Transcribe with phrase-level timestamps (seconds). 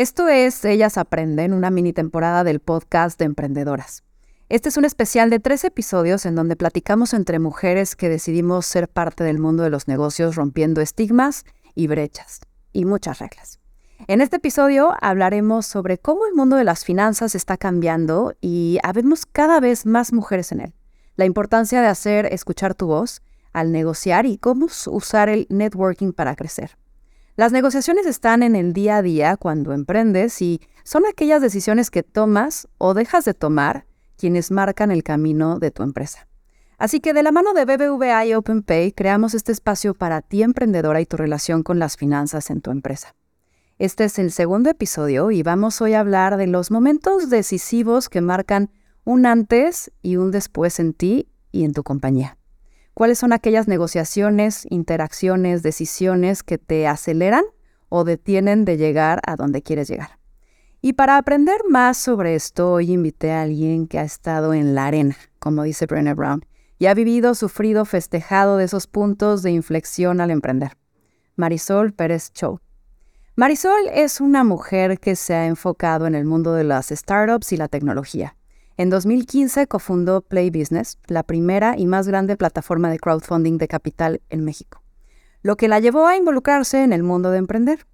[0.00, 4.02] Esto es Ellas Aprenden, una mini temporada del podcast de emprendedoras.
[4.48, 8.88] Este es un especial de tres episodios en donde platicamos entre mujeres que decidimos ser
[8.88, 11.44] parte del mundo de los negocios rompiendo estigmas
[11.74, 12.40] y brechas
[12.72, 13.60] y muchas reglas.
[14.06, 19.26] En este episodio hablaremos sobre cómo el mundo de las finanzas está cambiando y habemos
[19.26, 20.74] cada vez más mujeres en él.
[21.16, 23.20] La importancia de hacer escuchar tu voz
[23.52, 26.79] al negociar y cómo usar el networking para crecer.
[27.40, 32.02] Las negociaciones están en el día a día cuando emprendes y son aquellas decisiones que
[32.02, 33.86] tomas o dejas de tomar
[34.18, 36.28] quienes marcan el camino de tu empresa.
[36.76, 41.00] Así que de la mano de BBVA y OpenPay creamos este espacio para ti emprendedora
[41.00, 43.14] y tu relación con las finanzas en tu empresa.
[43.78, 48.20] Este es el segundo episodio y vamos hoy a hablar de los momentos decisivos que
[48.20, 48.70] marcan
[49.04, 52.36] un antes y un después en ti y en tu compañía.
[53.00, 57.44] ¿Cuáles son aquellas negociaciones, interacciones, decisiones que te aceleran
[57.88, 60.18] o detienen de llegar a donde quieres llegar?
[60.82, 64.84] Y para aprender más sobre esto, hoy invité a alguien que ha estado en la
[64.84, 66.44] arena, como dice Brené Brown,
[66.78, 70.76] y ha vivido, sufrido, festejado de esos puntos de inflexión al emprender.
[71.36, 72.60] Marisol Pérez Chow.
[73.34, 77.56] Marisol es una mujer que se ha enfocado en el mundo de las startups y
[77.56, 78.36] la tecnología.
[78.80, 84.22] En 2015 cofundó Play Business, la primera y más grande plataforma de crowdfunding de capital
[84.30, 84.82] en México,
[85.42, 87.86] lo que la llevó a involucrarse en el mundo de emprender.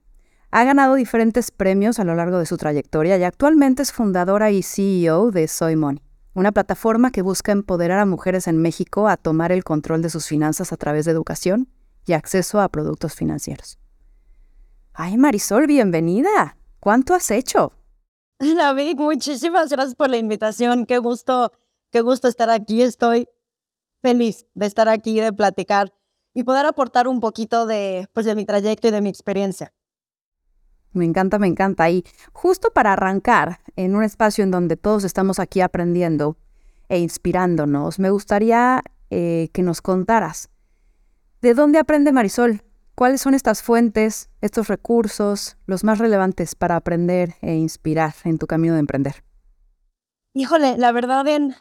[0.53, 4.63] Ha ganado diferentes premios a lo largo de su trayectoria y actualmente es fundadora y
[4.63, 9.51] CEO de Soy Money, una plataforma que busca empoderar a mujeres en México a tomar
[9.51, 11.69] el control de sus finanzas a través de educación
[12.07, 13.81] y acceso a productos financieros.
[14.95, 16.57] Ay, Marisol, bienvenida.
[16.79, 17.76] ¿Cuánto has hecho?
[18.57, 20.87] David, muchísimas gracias por la invitación.
[20.87, 21.53] Qué gusto,
[21.91, 22.83] qué gusto estar aquí.
[22.83, 23.29] Estoy
[24.03, 25.93] feliz de estar aquí, de platicar
[26.35, 29.73] y poder aportar un poquito de, pues, de mi trayecto y de mi experiencia.
[30.93, 31.89] Me encanta, me encanta.
[31.91, 36.37] Y justo para arrancar en un espacio en donde todos estamos aquí aprendiendo
[36.89, 40.51] e inspirándonos, me gustaría eh, que nos contaras
[41.41, 42.63] de dónde aprende Marisol,
[42.97, 48.47] ¿Cuáles son estas fuentes, estos recursos, los más relevantes para aprender e inspirar en tu
[48.47, 49.23] camino de emprender?
[50.33, 51.55] Híjole, la verdad en,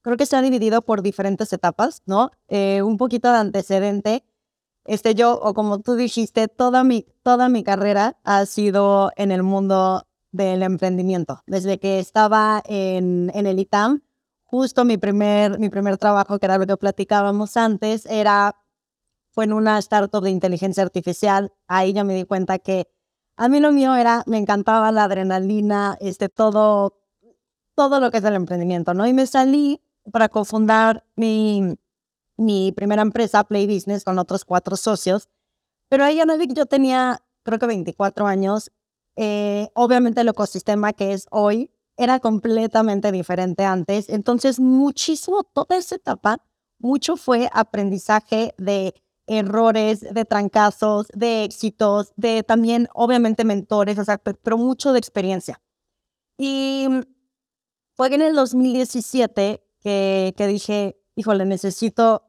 [0.00, 2.30] creo que se ha dividido por diferentes etapas, ¿no?
[2.48, 4.24] Eh, un poquito de antecedente.
[4.86, 9.42] Este, yo, o como tú dijiste, toda mi, toda mi carrera ha sido en el
[9.42, 11.42] mundo del emprendimiento.
[11.46, 14.00] Desde que estaba en, en el ITAM,
[14.44, 18.56] justo mi primer, mi primer trabajo, que era lo que platicábamos antes, era
[19.32, 21.52] fue en una startup de inteligencia artificial.
[21.66, 22.88] Ahí ya me di cuenta que
[23.36, 27.00] a mí lo mío era, me encantaba la adrenalina, este, todo,
[27.74, 29.06] todo lo que es el emprendimiento, ¿no?
[29.06, 29.80] Y me salí
[30.12, 31.76] para cofundar mi,
[32.36, 35.28] mi primera empresa, Play Business, con otros cuatro socios.
[35.88, 38.70] Pero ahí ya yo tenía, creo que 24 años.
[39.16, 44.08] Eh, obviamente el ecosistema que es hoy era completamente diferente antes.
[44.08, 46.38] Entonces, muchísimo, toda esa etapa,
[46.78, 48.94] mucho fue aprendizaje de
[49.26, 55.60] errores, de trancazos, de éxitos, de también, obviamente, mentores, o sea, pero mucho de experiencia.
[56.38, 56.88] Y
[57.94, 62.22] fue en el 2017 que, que dije, híjole, necesito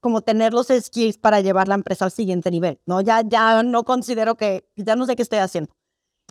[0.00, 3.00] como tener los skills para llevar la empresa al siguiente nivel, ¿no?
[3.00, 5.72] Ya, ya no considero que, ya no sé qué estoy haciendo.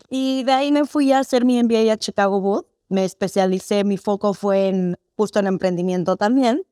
[0.08, 3.96] Y de ahí me fui a hacer mi MBA a Chicago Wood, me especialicé, mi
[3.96, 6.64] foco fue en justo en emprendimiento también.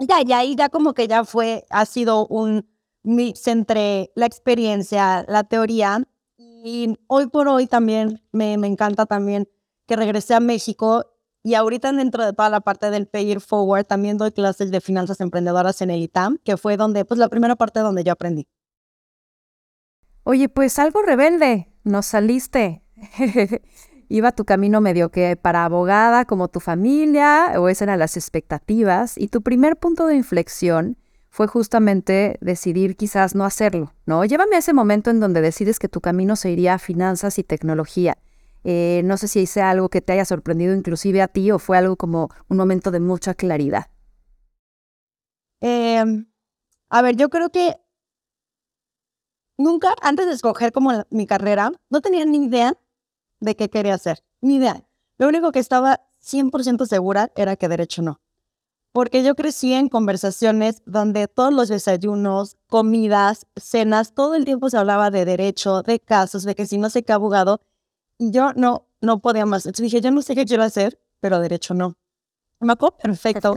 [0.00, 2.66] Ya, ya ahí ya como que ya fue, ha sido un
[3.02, 6.02] mix entre la experiencia, la teoría.
[6.38, 9.48] Y hoy por hoy también me, me encanta también
[9.86, 11.04] que regresé a México
[11.42, 14.80] y ahorita dentro de toda la parte del Pay It Forward también doy clases de
[14.80, 18.46] finanzas emprendedoras en el ITAM, que fue donde, pues la primera parte donde yo aprendí.
[20.22, 22.82] Oye, pues algo rebelde, nos saliste.
[24.10, 29.16] iba tu camino medio que para abogada como tu familia o esas eran las expectativas
[29.16, 30.98] y tu primer punto de inflexión
[31.30, 34.24] fue justamente decidir quizás no hacerlo, ¿no?
[34.24, 37.44] Llévame a ese momento en donde decides que tu camino se iría a finanzas y
[37.44, 38.18] tecnología.
[38.64, 41.78] Eh, no sé si hice algo que te haya sorprendido inclusive a ti o fue
[41.78, 43.86] algo como un momento de mucha claridad.
[45.60, 46.26] Em,
[46.88, 47.76] a ver, yo creo que
[49.56, 52.76] nunca antes de escoger como mi carrera, no tenía ni idea
[53.40, 54.86] de qué quería hacer, ni idea.
[55.18, 58.20] Lo único que estaba 100% segura era que derecho no.
[58.92, 64.78] Porque yo crecí en conversaciones donde todos los desayunos, comidas, cenas, todo el tiempo se
[64.78, 67.60] hablaba de derecho, de casos, de que si no sé qué abogado,
[68.18, 69.64] y yo no, no podía más.
[69.64, 71.96] Entonces dije, yo no sé qué quiero hacer, pero derecho no.
[72.58, 73.56] Me acuerdo perfecto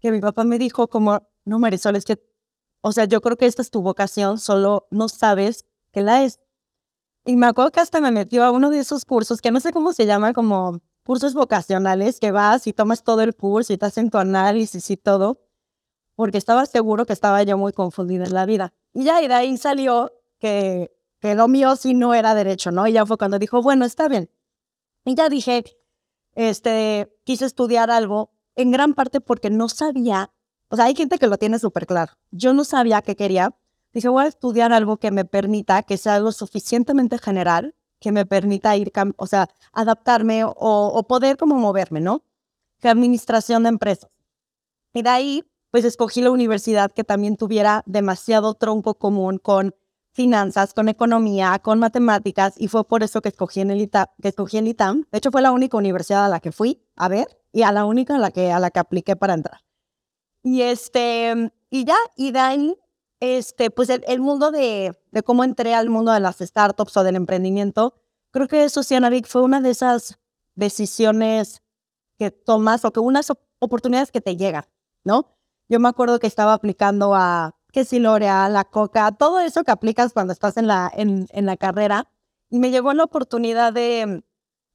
[0.00, 2.18] que mi papá me dijo como, no Marisol, es que,
[2.80, 6.40] o sea, yo creo que esta es tu vocación, solo no sabes que la es.
[7.24, 9.72] Y me acuerdo que hasta me metió a uno de esos cursos, que no sé
[9.72, 13.86] cómo se llama, como cursos vocacionales, que vas y tomas todo el curso y te
[13.86, 15.40] hacen tu análisis y todo,
[16.14, 18.72] porque estaba seguro que estaba yo muy confundida en la vida.
[18.92, 20.90] Y ya, y de ahí salió que,
[21.20, 22.86] que lo mío sí no era derecho, ¿no?
[22.86, 24.30] Y ya fue cuando dijo, bueno, está bien.
[25.04, 25.64] Y ya dije,
[26.34, 30.32] este, quise estudiar algo, en gran parte porque no sabía,
[30.68, 32.12] o sea, hay gente que lo tiene súper claro.
[32.30, 33.54] Yo no sabía qué quería,
[33.92, 38.24] Dije, voy a estudiar algo que me permita, que sea algo suficientemente general, que me
[38.24, 42.22] permita ir, o sea, adaptarme o, poder como moverme, ¿no?
[42.80, 44.10] Que administración de empresas.
[44.94, 49.74] Y de ahí, pues escogí la universidad que también tuviera demasiado tronco común con
[50.12, 54.28] finanzas, con economía, con matemáticas, y fue por eso que escogí en el ITAM, que
[54.28, 55.04] escogí en ITAM.
[55.12, 57.84] De hecho, fue la única universidad a la que fui a ver y a la
[57.84, 59.60] única a la que, a la que apliqué para entrar.
[60.42, 62.76] Y este, y ya, y de ahí
[63.20, 67.16] este, pues el, mundo de, de, cómo entré al mundo de las startups o del
[67.16, 67.94] emprendimiento,
[68.30, 70.18] creo que Socianavic fue una de esas
[70.54, 71.62] decisiones
[72.18, 74.64] que tomas o que unas oportunidades que te llegan,
[75.04, 75.36] ¿no?
[75.68, 79.70] Yo me acuerdo que estaba aplicando a, que si L'Oreal, la Coca, todo eso que
[79.70, 82.10] aplicas cuando estás en la, en, en la carrera,
[82.48, 84.24] y me llegó la oportunidad de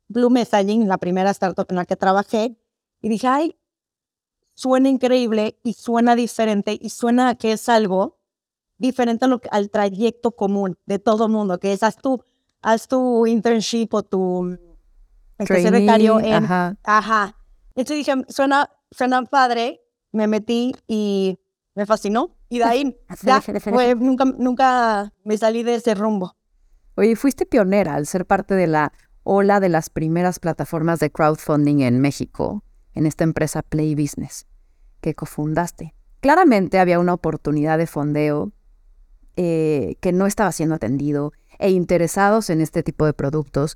[0.07, 2.57] Blue Messaging, la primera startup en la que trabajé,
[3.01, 3.59] y dije, ay,
[4.53, 8.17] suena increíble y suena diferente y suena que es algo
[8.77, 12.23] diferente al trayecto común de todo mundo, que es haz tu,
[12.61, 14.57] haz tu internship o tu
[15.37, 16.43] este, secretario en...
[16.43, 16.77] Ajá.
[16.83, 17.37] ajá.
[17.75, 19.81] Entonces dije, suena, suena padre,
[20.11, 21.37] me metí y
[21.75, 22.37] me fascinó.
[22.49, 23.41] Y de ahí ya,
[23.95, 26.35] nunca, nunca me salí de ese rumbo.
[26.95, 28.93] Oye, fuiste pionera al ser parte de la
[29.23, 32.63] ola de las primeras plataformas de crowdfunding en México,
[32.93, 34.47] en esta empresa Play Business,
[35.01, 35.93] que cofundaste.
[36.21, 38.53] Claramente había una oportunidad de fondeo
[39.37, 43.75] eh, que no estaba siendo atendido e interesados en este tipo de productos,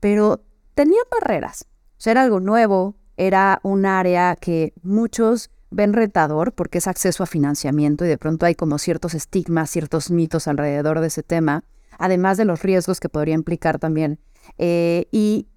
[0.00, 0.42] pero
[0.74, 1.66] tenían barreras.
[2.04, 8.04] Era algo nuevo, era un área que muchos ven retador porque es acceso a financiamiento
[8.04, 11.64] y de pronto hay como ciertos estigmas, ciertos mitos alrededor de ese tema,
[11.98, 14.18] además de los riesgos que podría implicar también.
[14.58, 15.48] Eh, y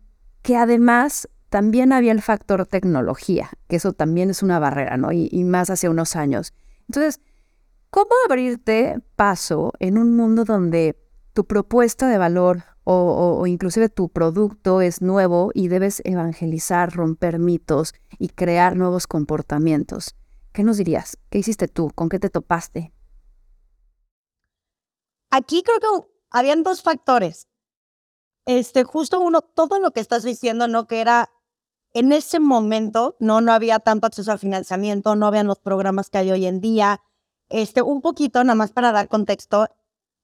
[0.41, 5.11] que además también había el factor tecnología, que eso también es una barrera, ¿no?
[5.11, 6.53] Y más hace unos años.
[6.87, 7.21] Entonces,
[7.93, 10.99] ¿Cómo abrirte paso en un mundo donde
[11.33, 17.93] tu propuesta de valor o, inclusive tu producto es nuevo y debes evangelizar, romper mitos
[18.17, 20.15] y crear nuevos comportamientos?
[20.53, 21.19] ¿Qué nos dirías?
[21.29, 21.91] ¿Qué hiciste tú?
[21.93, 22.91] ¿Con qué te topaste?
[25.29, 27.47] Aquí creo que habían dos factores.
[28.47, 30.87] Este, justo uno, todo lo que estás diciendo, ¿no?
[30.87, 31.29] Que era
[31.93, 36.17] en ese momento, no, no había tanto acceso al financiamiento, no habían los programas que
[36.17, 36.99] hay hoy en día,
[37.49, 39.67] este, un poquito, nada más para dar contexto,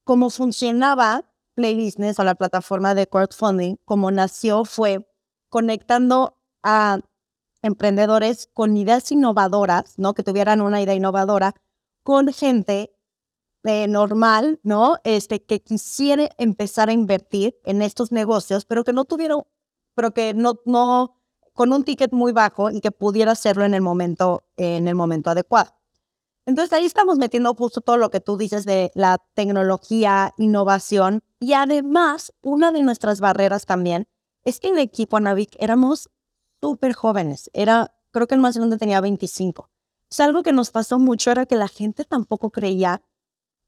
[0.03, 1.25] cómo funcionaba
[1.55, 5.07] Play Business o la plataforma de crowdfunding, como nació, fue
[5.49, 6.99] conectando a
[7.61, 10.13] emprendedores con ideas innovadoras, ¿no?
[10.13, 11.53] Que tuvieran una idea innovadora,
[12.03, 12.95] con gente
[13.63, 14.97] eh, normal, ¿no?
[15.03, 19.43] Este, que quisiera empezar a invertir en estos negocios, pero que no tuvieron,
[19.95, 21.17] pero que no, no,
[21.53, 25.29] con un ticket muy bajo y que pudiera hacerlo en el momento, en el momento
[25.29, 25.78] adecuado.
[26.49, 31.53] Entonces ahí estamos metiendo justo todo lo que tú dices de la tecnología, innovación y
[31.53, 34.07] además una de nuestras barreras también
[34.43, 36.09] es que en el equipo Navic éramos
[36.59, 37.51] súper jóvenes.
[37.53, 39.61] Era, creo que el más grande tenía 25.
[39.61, 39.69] O
[40.09, 43.03] sea, algo que nos pasó mucho era que la gente tampoco creía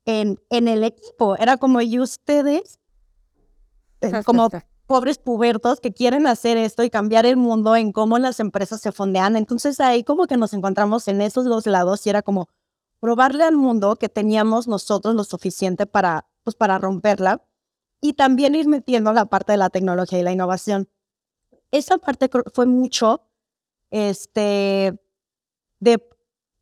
[0.06, 1.38] en, en el equipo.
[1.38, 2.80] Era como, ¿y ustedes?
[4.02, 4.50] Eh, como
[4.88, 8.92] pobres pubertos que quieren hacer esto y cambiar el mundo en cómo las empresas se
[8.92, 9.36] fondean.
[9.36, 12.50] Entonces ahí como que nos encontramos en esos dos lados y era como,
[13.02, 17.44] probarle al mundo que teníamos nosotros lo suficiente para, pues, para romperla
[18.00, 20.88] y también ir metiendo la parte de la tecnología y la innovación.
[21.72, 23.24] Esa parte fue mucho,
[23.90, 25.00] este,
[25.80, 26.10] de,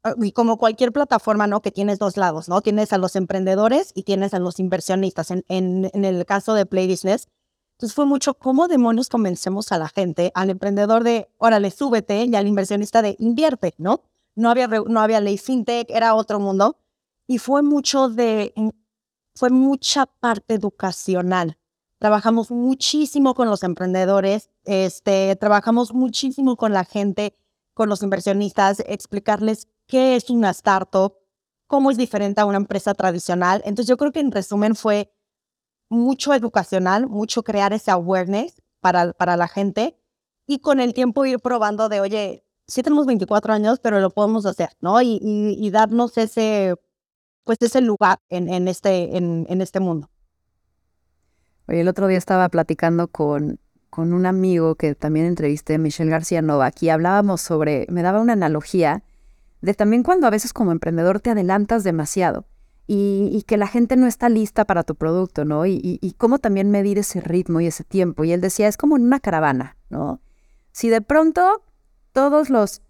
[0.03, 1.61] ah, y como cualquier plataforma, ¿no?
[1.61, 2.61] Que tienes dos lados, ¿no?
[2.61, 5.31] Tienes a los emprendedores y tienes a los inversionistas.
[5.31, 7.27] En, el caso de Play Business,
[7.73, 12.35] entonces fue mucho cómo demonios convencemos a la gente, al emprendedor de, órale, súbete, y
[12.35, 14.08] al inversionista de, invierte, ¿no?
[14.39, 16.77] No había, no había ley fintech, era otro mundo.
[17.27, 18.53] Y fue mucho de,
[19.35, 21.57] fue mucha parte educacional.
[21.99, 27.35] Trabajamos muchísimo con los emprendedores, este, trabajamos muchísimo con la gente,
[27.73, 31.15] con los inversionistas, explicarles qué es una startup,
[31.67, 33.61] cómo es diferente a una empresa tradicional.
[33.65, 35.13] Entonces yo creo que en resumen fue
[35.89, 39.99] mucho educacional, mucho crear ese awareness para, para la gente
[40.47, 44.45] y con el tiempo ir probando de, oye, sí tenemos 24 años, pero lo podemos
[44.45, 45.01] hacer, ¿no?
[45.01, 46.75] Y, y, darnos ese,
[47.43, 50.09] pues ese lugar en, en este, en, en este mundo.
[51.67, 53.59] Oye, el otro día estaba platicando con,
[53.89, 58.33] con un amigo que también entrevisté, Michelle García Novak, y hablábamos sobre, me daba una
[58.33, 59.03] analogía
[59.61, 62.45] de también cuando a veces como emprendedor te adelantas demasiado
[62.87, 65.67] y, que la gente no está lista para tu producto, ¿no?
[65.67, 68.23] Y, y, cómo también medir ese ritmo y ese tiempo.
[68.23, 70.21] Y él decía, es como en una caravana, ¿no?
[70.71, 71.63] Si de pronto
[72.11, 72.81] todos los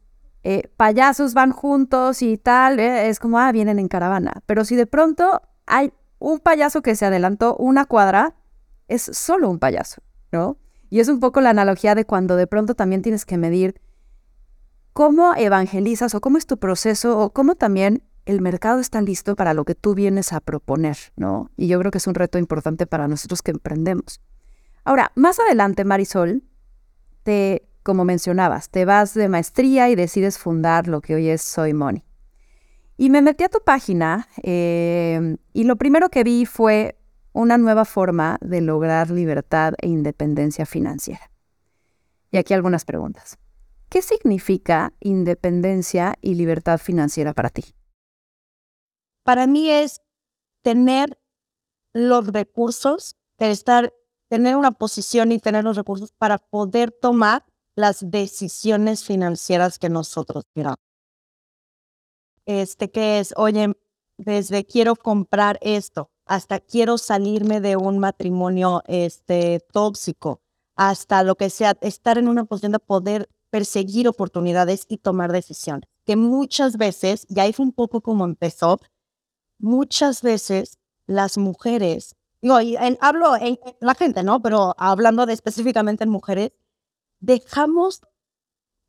[0.43, 4.41] eh, payasos van juntos y tal, eh, es como, ah, vienen en caravana.
[4.45, 8.35] Pero si de pronto hay un payaso que se adelantó una cuadra,
[8.87, 10.57] es solo un payaso, ¿no?
[10.89, 13.79] Y es un poco la analogía de cuando de pronto también tienes que medir
[14.93, 19.53] cómo evangelizas o cómo es tu proceso o cómo también el mercado está listo para
[19.53, 21.51] lo que tú vienes a proponer, ¿no?
[21.57, 24.21] Y yo creo que es un reto importante para nosotros que emprendemos.
[24.83, 26.43] Ahora, más adelante, Marisol,
[27.23, 31.73] te, como mencionabas, te vas de maestría y decides fundar lo que hoy es Soy
[31.73, 32.03] Money.
[32.97, 36.97] Y me metí a tu página eh, y lo primero que vi fue
[37.31, 41.31] una nueva forma de lograr libertad e independencia financiera.
[42.31, 43.37] Y aquí algunas preguntas.
[43.89, 47.73] ¿Qué significa independencia y libertad financiera para ti?
[49.23, 50.01] Para mí es
[50.61, 51.19] tener
[51.93, 53.93] los recursos, estar,
[54.27, 57.45] tener una posición y tener los recursos para poder tomar
[57.79, 60.79] las decisiones financieras que nosotros queramos.
[62.45, 63.73] Este que es, oye,
[64.17, 70.41] desde quiero comprar esto hasta quiero salirme de un matrimonio este, tóxico,
[70.75, 75.89] hasta lo que sea, estar en una posición de poder perseguir oportunidades y tomar decisiones.
[76.05, 78.79] Que muchas veces, y ahí fue un poco como empezó,
[79.57, 84.39] muchas veces las mujeres, digo, y hablo en, la gente, ¿no?
[84.41, 86.51] Pero hablando de específicamente en mujeres,
[87.19, 88.01] dejamos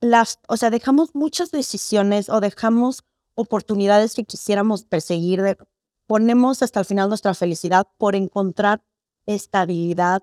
[0.00, 5.58] las, o sea, dejamos muchas decisiones o dejamos oportunidades que quisiéramos perseguir,
[6.06, 8.82] ponemos hasta el final nuestra felicidad por encontrar
[9.26, 10.22] estabilidad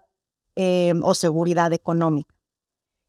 [0.56, 2.34] eh, o seguridad económica.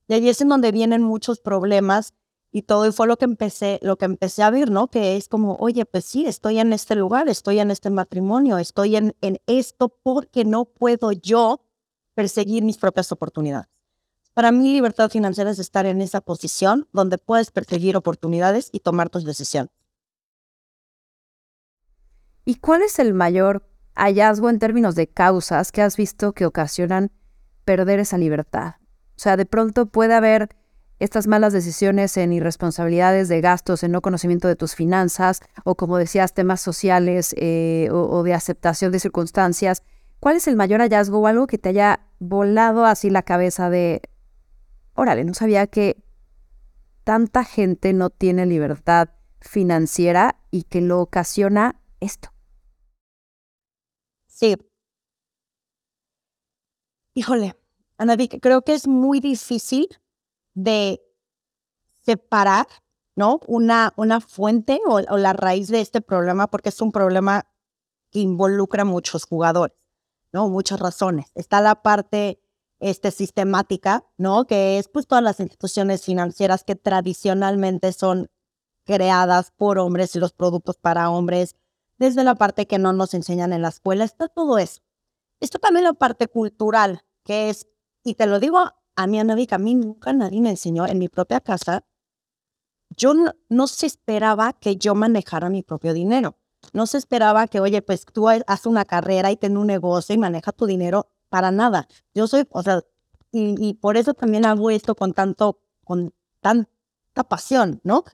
[0.06, 2.14] Y ahí es en donde vienen muchos problemas
[2.50, 4.88] y todo, y fue lo que empecé, lo que empecé a ver, ¿no?
[4.88, 8.96] Que es como, oye, pues sí, estoy en este lugar, estoy en este matrimonio, estoy
[8.96, 11.60] en, en esto porque no puedo yo
[12.14, 13.77] perseguir mis propias oportunidades.
[14.38, 19.10] Para mí, libertad financiera es estar en esa posición donde puedes perseguir oportunidades y tomar
[19.10, 19.72] tus decisiones.
[22.44, 27.10] ¿Y cuál es el mayor hallazgo en términos de causas que has visto que ocasionan
[27.64, 28.74] perder esa libertad?
[29.16, 30.50] O sea, de pronto puede haber
[31.00, 35.96] estas malas decisiones en irresponsabilidades de gastos, en no conocimiento de tus finanzas, o como
[35.96, 39.82] decías, temas sociales eh, o, de aceptación de circunstancias.
[40.20, 44.00] ¿Cuál es el mayor hallazgo o algo que te haya volado así la cabeza de,
[44.98, 46.02] órale, no sabía que
[47.04, 52.30] tanta gente no tiene libertad financiera y que lo ocasiona esto?
[54.26, 54.56] Sí.
[57.14, 57.56] Híjole,
[57.96, 59.88] Ana creo que es muy difícil
[60.54, 61.00] de
[62.04, 62.66] separar,
[63.16, 63.40] ¿no?
[63.46, 67.46] Una, una fuente o, la raíz de este problema, porque es un problema
[68.10, 69.76] que involucra a muchos jugadores,
[70.32, 70.48] ¿no?
[70.48, 71.30] Muchas razones.
[71.34, 72.40] Está la parte
[72.80, 74.46] este, sistemática, ¿no?
[74.46, 78.28] Que es pues todas las instituciones financieras que tradicionalmente son
[78.84, 81.56] creadas por hombres y los productos para hombres,
[81.98, 84.80] desde la parte que no nos enseñan en la escuela, está todo eso.
[85.40, 87.66] Esto también la parte cultural, que es
[88.04, 88.58] y te lo digo
[88.96, 91.84] a mí, Ana a mí nunca nadie me enseñó en mi propia casa.
[92.96, 93.12] Yo
[93.48, 96.38] no, se esperaba que yo manejara mi propio dinero.
[96.72, 100.18] No se esperaba que, oye, pues tú haces una carrera y ten un negocio y
[100.18, 101.88] maneja tu dinero para nada.
[102.14, 102.82] Yo soy, o sea,
[103.32, 108.04] y, por eso también hago esto con tanto, con tanta pasión, ¿no?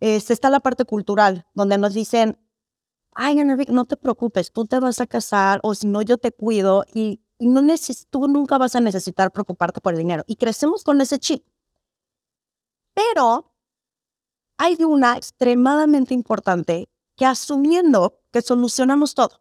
[0.00, 2.38] Es, está la parte cultural, donde nos dicen,
[3.12, 6.84] ay, no te preocupes, tú te vas a casar o si no, yo te cuido
[6.94, 7.62] y no
[8.10, 10.24] tú nunca vas a necesitar preocuparte por el dinero.
[10.26, 11.44] Y crecemos con ese chip.
[12.94, 13.52] Pero
[14.56, 19.40] hay una extremadamente importante que asumiendo que solucionamos todo,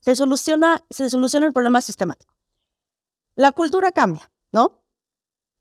[0.00, 2.37] se soluciona, se soluciona el problema sistemático.
[3.38, 4.82] La cultura cambia, ¿no?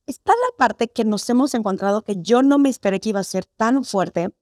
[0.05, 3.23] Está la parte que nos hemos encontrado que yo no me esperé que iba a
[3.23, 4.35] ser tan fuerte,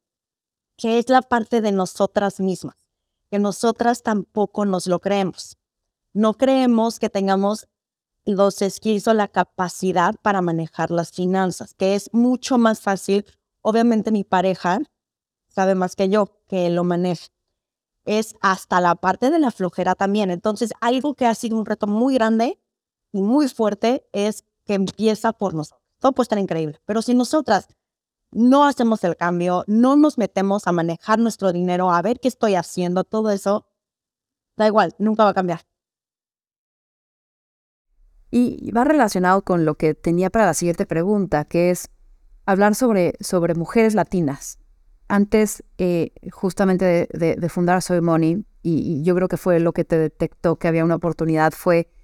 [0.77, 2.75] que es la parte de nosotras mismas,
[3.29, 5.57] que nosotras tampoco nos lo creemos
[6.15, 7.67] no creemos que tengamos
[8.25, 13.25] los skills o la capacidad para manejar las finanzas, que es mucho más fácil.
[13.61, 14.79] Obviamente mi pareja
[15.49, 17.27] sabe más que yo que lo maneja.
[18.05, 20.31] Es hasta la parte de la flojera también.
[20.31, 22.59] Entonces, algo que ha sido un reto muy grande
[23.15, 25.81] y muy fuerte es que empieza por nosotros.
[25.99, 27.69] Todo puede estar increíble, pero si nosotras
[28.31, 32.55] no hacemos el cambio, no nos metemos a manejar nuestro dinero, a ver qué estoy
[32.55, 33.67] haciendo, todo eso,
[34.57, 35.61] da igual, nunca va a cambiar.
[38.31, 41.89] Y va relacionado con lo que tenía para la siguiente pregunta, que es
[42.45, 44.59] hablar sobre, sobre mujeres latinas.
[45.07, 49.97] Antes, eh, justamente de, fundar Soy Money, y, yo creo que fue lo que te
[49.97, 51.94] detectó que había una oportunidad, fue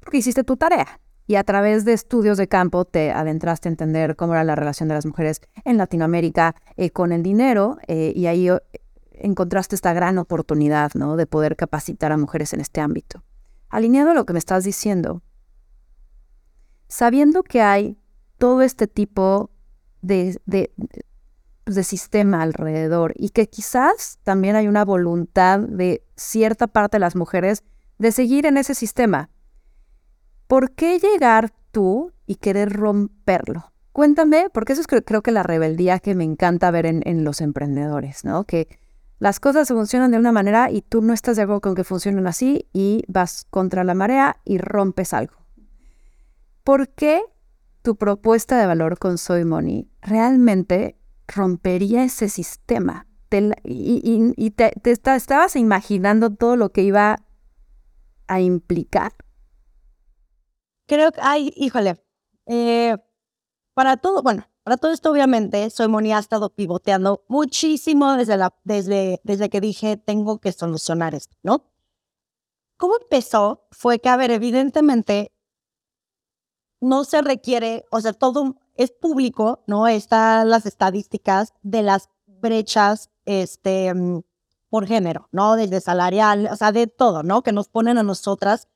[0.00, 1.00] porque hiciste tu tarea.
[1.26, 4.88] Y a través de estudios de campo te adentraste a entender cómo era la relación
[4.88, 8.48] de las mujeres en Latinoamérica eh, con el dinero, eh, y ahí
[9.12, 11.16] encontraste esta gran oportunidad ¿no?
[11.16, 13.22] de poder capacitar a mujeres en este ámbito.
[13.68, 15.22] Alineado a lo que me estás diciendo,
[16.88, 17.96] sabiendo que hay
[18.38, 19.50] todo este tipo
[20.02, 20.72] de, de,
[21.64, 27.00] pues, de, sistema alrededor y que quizás también hay una voluntad de cierta parte de
[27.00, 27.62] las mujeres
[27.98, 29.30] de seguir en ese sistema.
[30.50, 33.72] ¿Por qué llegar tú y querer romperlo?
[33.92, 37.40] Cuéntame, porque eso es creo, que la rebeldía que me encanta ver en, en los
[37.40, 38.42] emprendedores, ¿no?
[38.42, 38.66] Que
[39.20, 42.26] las cosas funcionan de una manera y tú no estás de acuerdo con que funcionen
[42.26, 45.36] así y vas contra la marea y rompes algo.
[46.64, 47.22] ¿Por qué
[47.82, 50.96] tu propuesta de valor con Soy Money realmente
[51.28, 53.06] rompería ese sistema?
[53.62, 57.20] y, te, estabas imaginando todo lo que iba
[58.26, 59.12] a implicar.
[60.90, 62.04] Creo que, ay, híjole,
[62.46, 62.98] eh,
[63.74, 68.52] para todo, bueno, para todo esto, obviamente, Soy Moni ha estado pivoteando muchísimo desde, la,
[68.64, 71.70] desde, desde que dije, tengo que solucionar esto, ¿no?
[72.76, 73.68] ¿Cómo empezó?
[73.70, 75.30] Fue que, a ver, evidentemente,
[76.80, 79.86] no se requiere, o sea, todo es público, ¿no?
[79.86, 84.22] Están las estadísticas de las brechas, este, mm,
[84.68, 85.54] por género, ¿no?
[85.54, 87.42] Desde salarial, o sea, de todo, ¿no?
[87.42, 88.66] Que nos ponen a nosotras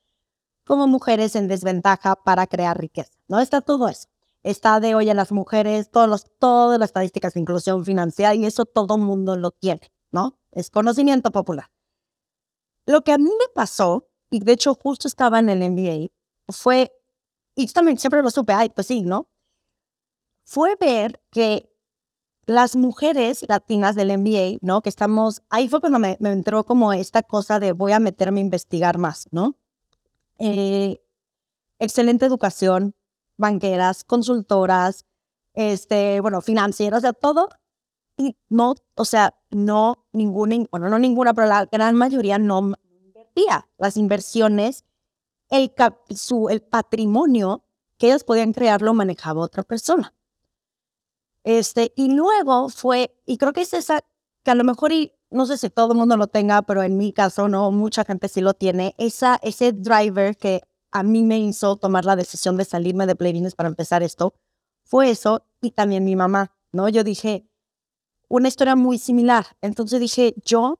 [0.64, 3.40] como mujeres en desventaja para crear riqueza, ¿no?
[3.40, 4.08] Está todo eso
[4.44, 8.44] está de hoy a las mujeres, todos los, todas las estadísticas de inclusión financiera y
[8.44, 10.38] eso todo el mundo lo tiene, ¿no?
[10.52, 11.70] Es conocimiento popular.
[12.86, 16.12] Lo que a mí me pasó, y de hecho justo estaba en el MBA,
[16.52, 16.92] fue,
[17.56, 19.28] y también siempre lo supe, ay, pues sí, ¿no?
[20.44, 21.70] Fue ver que
[22.44, 24.82] las mujeres latinas del MBA, ¿no?
[24.82, 28.44] Que estamos, ahí fue cuando me, entró como esta cosa de voy a meterme a
[28.44, 29.56] investigar más, ¿no?
[30.38, 31.00] Eh,
[31.78, 32.94] excelente educación,
[33.36, 35.06] banqueras, consultoras,
[35.54, 37.48] este, bueno, financieras, o sea, todo.
[38.16, 43.68] Y no, o sea, no ninguna, bueno, no ninguna, pero la gran mayoría no invertía.
[43.78, 44.84] Las inversiones,
[45.50, 45.72] el,
[46.14, 47.64] su, el patrimonio
[47.98, 50.14] que ellas podían crear lo manejaba otra persona.
[51.44, 54.00] Este, y luego fue, y creo que es esa,
[54.44, 56.96] que a lo mejor, y no sé si todo el mundo lo tenga, pero en
[56.96, 61.40] mi caso no, mucha gente sí lo tiene, esa, ese driver que a mí me
[61.40, 64.34] hizo tomar la decisión de salirme de Play para empezar esto
[64.84, 66.88] fue eso y también mi mamá, ¿no?
[66.88, 67.48] Yo dije,
[68.28, 69.46] una historia muy similar.
[69.60, 70.78] Entonces dije, yo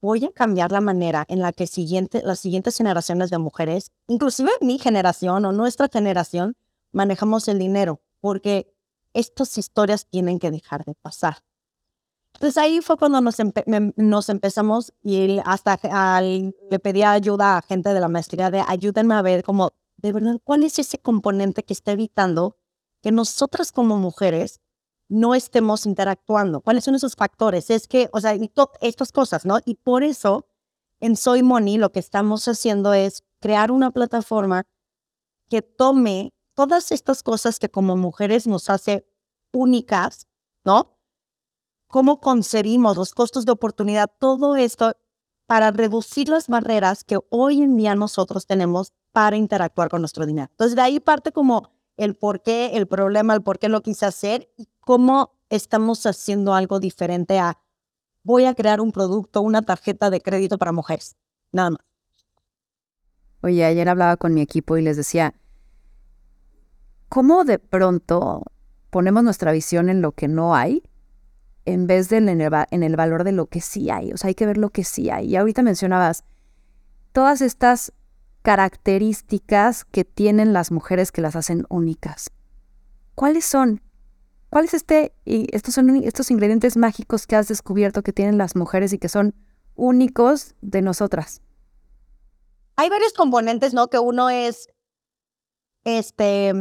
[0.00, 4.50] voy a cambiar la manera en la que siguiente, las siguientes generaciones de mujeres, inclusive
[4.60, 6.56] mi generación o nuestra generación,
[6.90, 8.74] manejamos el dinero, porque
[9.14, 11.36] estas historias tienen que dejar de pasar.
[12.34, 13.36] Entonces ahí fue cuando nos,
[13.96, 15.78] nos empezamos y hasta
[16.20, 20.40] le pedía ayuda a gente de la maestría de ayúdenme a ver como, de verdad,
[20.42, 22.56] cuál es ese componente que está evitando
[23.02, 24.60] que nosotras como mujeres
[25.08, 26.62] no estemos interactuando.
[26.62, 27.68] ¿Cuáles son esos factores?
[27.68, 29.58] Es que, o sea, y estas cosas, ¿no?
[29.64, 30.46] Y por eso
[31.00, 34.64] en Soy Money lo que estamos haciendo es crear una plataforma
[35.50, 39.06] que tome todas estas cosas que como mujeres nos hace
[39.52, 40.28] únicas,
[40.64, 40.96] ¿no?
[41.92, 44.96] Cómo concebimos los costos de oportunidad, todo esto
[45.46, 50.48] para reducir las barreras que hoy en día nosotros tenemos para interactuar con nuestro dinero.
[50.50, 54.06] Entonces, de ahí parte como el por qué, el problema, el por qué lo quise
[54.06, 57.58] hacer y cómo estamos haciendo algo diferente a
[58.22, 61.16] voy a crear un producto, una tarjeta de crédito para mujeres.
[61.52, 61.80] Nada más.
[63.42, 65.34] Oye, ayer hablaba con mi equipo y les decía,
[67.10, 68.44] ¿cómo de pronto
[68.88, 70.82] ponemos nuestra visión en lo que no hay
[71.64, 74.12] en vez de en el, valor de lo que sí hay.
[74.12, 75.28] O sea, hay que ver lo que sí hay.
[75.28, 76.24] Y ahorita mencionabas
[77.12, 77.92] todas estas
[78.42, 82.30] características que tienen las mujeres que las hacen únicas.
[83.14, 83.80] ¿Cuáles son?
[84.50, 88.98] ¿Cuáles este, estos son estos ingredientes mágicos que has descubierto que tienen las mujeres y
[88.98, 89.34] que son
[89.76, 91.40] únicos de nosotras?
[92.76, 93.88] Hay varios componentes, ¿no?
[93.88, 94.68] Que uno es,
[95.84, 96.52] este,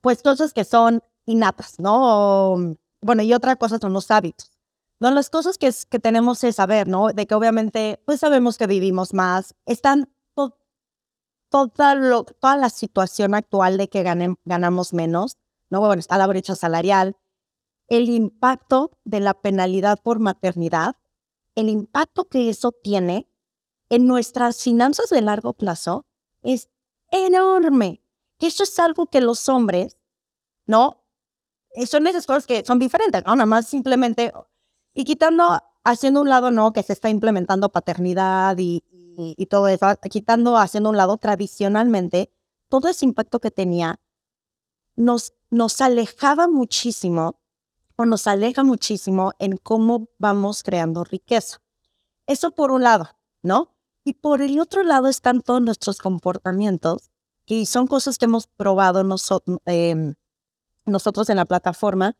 [0.00, 2.76] pues cosas que son innatas, ¿no?
[3.06, 4.52] Bueno, y otra cosa son los hábitos.
[4.98, 7.08] Las cosas que, que tenemos es saber, ¿no?
[7.08, 9.54] De que obviamente, pues sabemos que vivimos más.
[9.66, 10.10] Están
[11.50, 14.02] toda, lo, toda la situación actual de que
[14.44, 15.38] ganamos menos,
[15.70, 15.80] ¿no?
[15.80, 17.16] Bueno, está la brecha salarial,
[17.88, 20.96] el impacto de la penalidad por maternidad,
[21.54, 23.28] el impacto que eso tiene
[23.88, 26.04] en nuestras finanzas de largo plazo
[26.42, 26.68] es
[27.10, 28.02] enorme.
[28.38, 29.96] eso es algo que los hombres,
[30.66, 31.05] ¿no?
[31.76, 33.36] Eh, son esas cosas que son diferentes, ¿no?
[33.36, 34.32] Nada más simplemente,
[34.94, 36.72] y quitando, haciendo un lado, ¿no?
[36.72, 38.82] Que se está implementando paternidad y,
[39.16, 42.32] y, todo eso, quitando, haciendo un lado tradicionalmente,
[42.68, 44.00] todo ese impacto que tenía
[44.96, 47.40] nos, nos alejaba muchísimo
[47.96, 51.58] o nos aleja muchísimo en cómo vamos creando riqueza.
[52.26, 53.10] Eso por un lado,
[53.42, 53.74] ¿no?
[54.02, 57.10] Y por el otro lado están todos nuestros comportamientos,
[57.44, 60.14] que son cosas que hemos probado nosotros, em,
[60.86, 62.16] nosotros en la plataforma,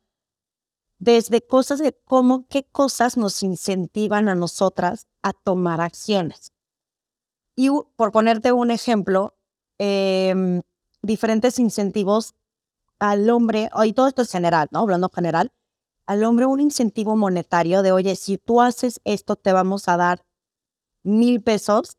[0.99, 6.53] desde cosas de cómo, qué cosas nos incentivan a nosotras a tomar acciones.
[7.55, 9.37] Y por ponerte un ejemplo,
[9.79, 10.63] em,
[11.03, 12.35] diferentes incentivos
[12.99, 14.81] al hombre, y todo esto es general, ¿no?
[14.81, 15.53] Hablando general,
[16.07, 20.25] al hombre un incentivo monetario de, oye, si tú haces esto, te vamos a dar
[21.03, 21.99] mil pesos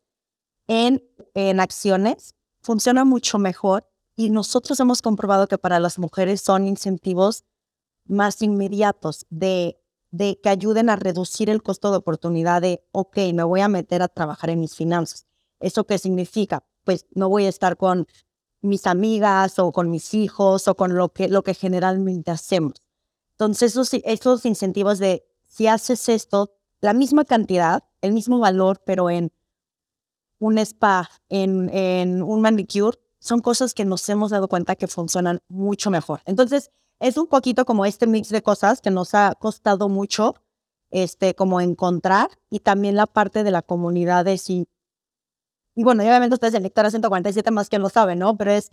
[0.66, 1.02] en,
[1.34, 3.87] en acciones, funciona mucho mejor.
[4.18, 7.44] Y nosotros hemos comprobado que para las mujeres son incentivos
[8.04, 13.44] más inmediatos de, de que ayuden a reducir el costo de oportunidad de, ok, me
[13.44, 15.28] voy a meter a trabajar en mis finanzas.
[15.60, 16.66] ¿Eso qué significa?
[16.82, 18.08] Pues no voy a estar con
[18.60, 22.82] mis amigas o con mis hijos o con lo que, lo que generalmente hacemos.
[23.30, 26.50] Entonces, esos, esos incentivos de si haces esto,
[26.80, 29.30] la misma cantidad, el mismo valor, pero en
[30.40, 35.40] un spa, en, en un manicure, son cosas que nos hemos dado cuenta que funcionan
[35.48, 36.22] mucho mejor.
[36.24, 40.34] Entonces, es un poquito como este mix de cosas que nos ha costado mucho,
[40.90, 44.66] este, como encontrar, y también la parte de la comunidad de si,
[45.76, 48.36] y bueno, obviamente ustedes en Lectora 147 más que lo saben, ¿no?
[48.36, 48.72] Pero es,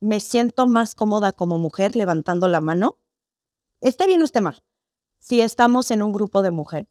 [0.00, 2.98] me siento más cómoda como mujer levantando la mano
[3.80, 4.62] esté bien usted mal,
[5.18, 6.88] si estamos en un grupo de mujeres,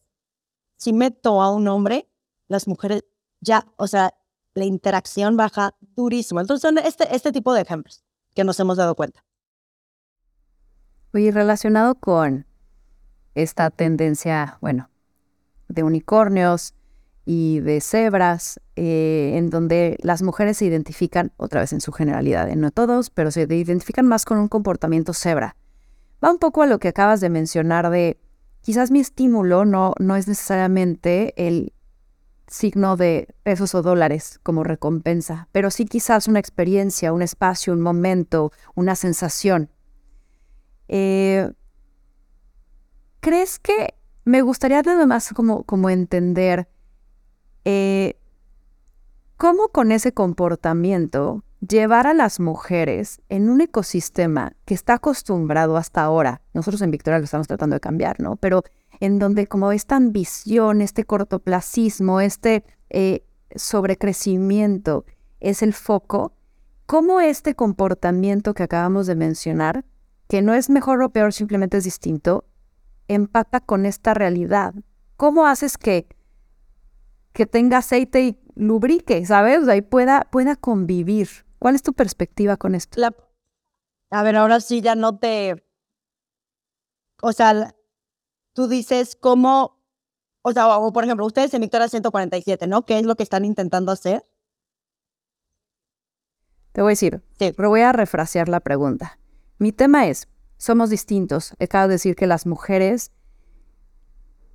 [0.77, 2.09] si meto a un hombre,
[2.47, 3.05] las mujeres
[3.41, 4.17] ya, o sea,
[4.55, 6.41] la interacción baja durísimo.
[6.41, 9.23] Entonces son este, este tipo de ejemplos que nos hemos dado cuenta.
[11.13, 12.47] Oye, relacionado con
[13.35, 14.89] esta tendencia, bueno,
[15.67, 16.73] de unicornios
[17.25, 22.53] y de cebras, eh, en donde las mujeres se identifican, otra vez en su generalidad,
[22.55, 25.55] no todos, pero se identifican más con un comportamiento cebra
[26.25, 28.19] va un poco a lo que acabas de mencionar de
[28.61, 31.73] quizás mi estímulo no, no es necesariamente el
[32.47, 37.81] signo de pesos o dólares como recompensa, pero sí quizás una experiencia, un espacio, un
[37.81, 39.69] momento, una sensación.
[40.87, 41.51] Eh,
[43.19, 46.67] ¿Crees que me gustaría además como, como entender
[47.63, 48.19] eh,
[49.37, 56.03] cómo con ese comportamiento llevar a las mujeres en un ecosistema que está acostumbrado hasta
[56.03, 58.35] ahora, nosotros en Victoria lo estamos tratando de cambiar, ¿no?
[58.35, 58.63] Pero
[58.99, 65.05] en donde como esta ambición, este cortoplacismo, este eh, sobrecrecimiento
[65.39, 66.33] es el foco,
[66.85, 69.85] ¿cómo este comportamiento que acabamos de mencionar,
[70.27, 72.45] que no es mejor o peor, simplemente es distinto,
[73.07, 74.73] empata con esta realidad?
[75.17, 76.07] ¿Cómo haces que,
[77.33, 79.61] que tenga aceite y lubrique, ¿sabes?
[79.61, 81.29] O sea, y pueda, pueda convivir.
[81.59, 83.01] ¿Cuál es tu perspectiva con esto?
[84.11, 85.63] a ver, ahora sí ya no te...
[87.21, 87.73] O sea,
[88.55, 89.77] tú dices cómo...
[90.41, 92.85] O sea, o por ejemplo, ustedes en Victoria 147, ¿no?
[92.85, 94.25] ¿Qué es lo que están intentando hacer?
[96.71, 97.51] Te voy a decir, sí.
[97.55, 99.19] pero voy a refrasear la pregunta.
[99.57, 101.53] Mi tema es, somos distintos.
[101.59, 103.11] Acabo de decir que las mujeres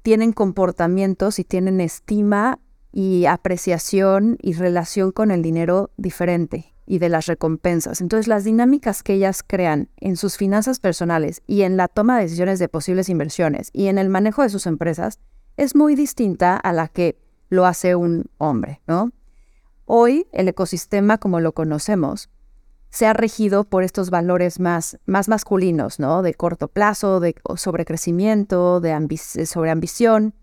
[0.03, 2.61] tienen comportamientos y tienen estima
[2.93, 8.01] y apreciación y relación con el dinero diferente y de las recompensas.
[8.01, 12.25] Entonces, las dinámicas que ellas crean en sus finanzas personales y en la toma de
[12.25, 15.19] decisiones de posibles inversiones y en el manejo de sus empresas
[15.57, 19.13] es muy distinta a la que lo hace un hombre, ¿no?
[19.85, 22.31] Hoy el ecosistema como lo conocemos
[22.91, 26.23] se ha regido por estos valores más, más masculinos, ¿no?
[26.23, 30.35] De corto plazo, de sobrecrecimiento, de sobreambición,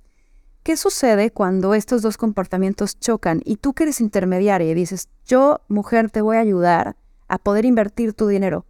[0.67, 5.61] ¿Qué sucede cuando estos dos comportamientos chocan y tú que eres intermediaria y dices, yo,
[5.69, 6.97] mujer, te voy a ayudar
[7.29, 8.65] a poder invertir tu dinero?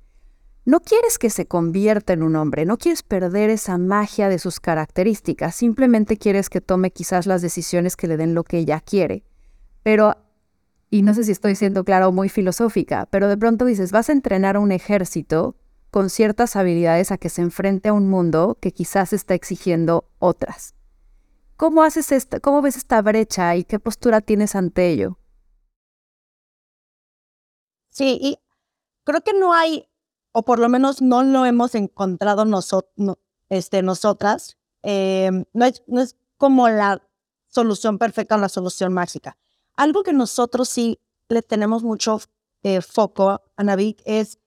[0.63, 4.59] No quieres que se convierta en un hombre, no quieres perder esa magia de sus
[4.59, 9.23] características, simplemente quieres que tome quizás las decisiones que le den lo que ella quiere.
[9.81, 10.17] Pero,
[10.91, 14.09] y no sé si estoy siendo clara o muy filosófica, pero de pronto dices, vas
[14.09, 15.55] a entrenar a un ejército
[15.89, 20.76] con ciertas habilidades a que se enfrente a un mundo que quizás está exigiendo otras.
[21.57, 25.17] ¿Cómo haces esta, cómo ves esta brecha y qué postura tienes ante ello?
[27.89, 28.37] Sí, y
[29.03, 29.89] creo que no hay,
[30.33, 32.45] o por lo menos no lo hemos encontrado
[33.49, 34.55] este, nosotras.
[34.83, 37.01] Em, no, es, no es como la
[37.47, 39.35] solución perfecta o la solución mágica.
[39.75, 42.19] Algo que nosotros sí le tenemos mucho
[42.61, 44.39] eh, foco, Anavik, es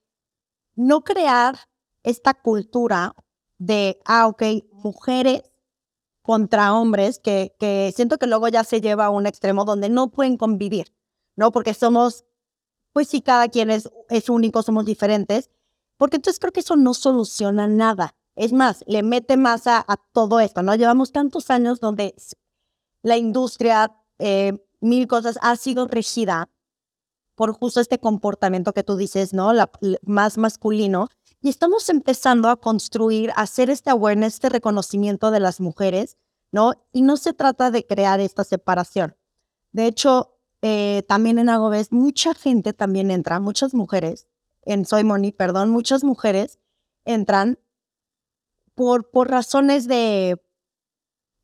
[0.77, 1.59] no crear
[2.05, 3.17] esta cultura
[3.59, 4.43] de, ah, ok,
[4.73, 5.50] mujeres
[6.31, 10.13] contra hombres, que, que siento que luego ya se lleva a un extremo donde no
[10.13, 10.95] pueden convivir,
[11.35, 11.51] ¿no?
[11.51, 12.25] Porque somos,
[12.93, 15.51] pues sí, cada quien es, es único, somos diferentes,
[15.97, 18.15] porque entonces creo que eso no soluciona nada.
[18.37, 20.77] Es más, le mete más a, todo esto, ¿no?
[20.77, 22.15] Llevamos tantos años donde
[23.03, 26.49] la industria, eh, mil cosas, ha sido regida
[27.35, 29.53] por justo este comportamiento que tú dices, ¿no?
[29.53, 29.69] La,
[30.03, 31.09] más masculino.
[31.43, 36.19] Y estamos empezando a construir, a hacer este awareness, este reconocimiento de las mujeres,
[36.53, 36.75] ¿no?
[36.93, 39.17] Y no se trata de crear esta separación.
[39.73, 44.27] De hecho, eh, también en Agobes, mucha gente también entra, muchas mujeres,
[44.63, 46.59] en Soy Money, perdón, muchas mujeres
[47.07, 47.59] entran
[48.75, 50.43] por, por razones de,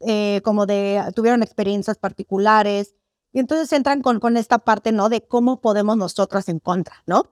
[0.01, 2.95] eh, como de, tuvieron experiencias particulares,
[3.33, 5.09] y entonces entran con, con esta parte, ¿no?
[5.09, 7.31] De cómo podemos nosotras en contra, ¿no?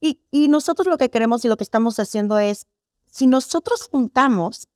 [0.00, 2.66] Y, y nosotros lo que queremos y lo que estamos haciendo es,
[3.06, 4.68] si nosotros juntamos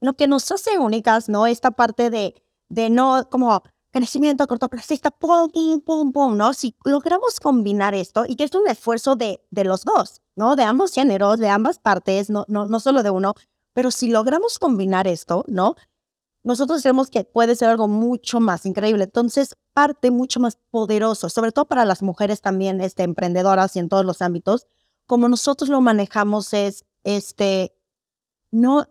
[0.00, 1.46] lo que nos hace únicas, ¿no?
[1.46, 6.54] Esta parte de, de no como crecimiento cortoplacista, pum, pum, pum, pum, ¿no?
[6.54, 10.56] Si logramos combinar esto, y que es un esfuerzo de, de los dos, ¿no?
[10.56, 13.34] De ambos géneros, de ambas partes, no, no, no solo de uno,
[13.72, 15.74] pero si logramos combinar esto, ¿no?
[16.48, 19.04] Nosotros creemos que puede ser algo mucho más increíble.
[19.04, 23.90] Entonces, parte mucho más poderoso, sobre todo para las mujeres también este, emprendedoras y en
[23.90, 24.66] todos los ámbitos,
[25.04, 27.76] como nosotros lo manejamos es, este,
[28.50, 28.86] no,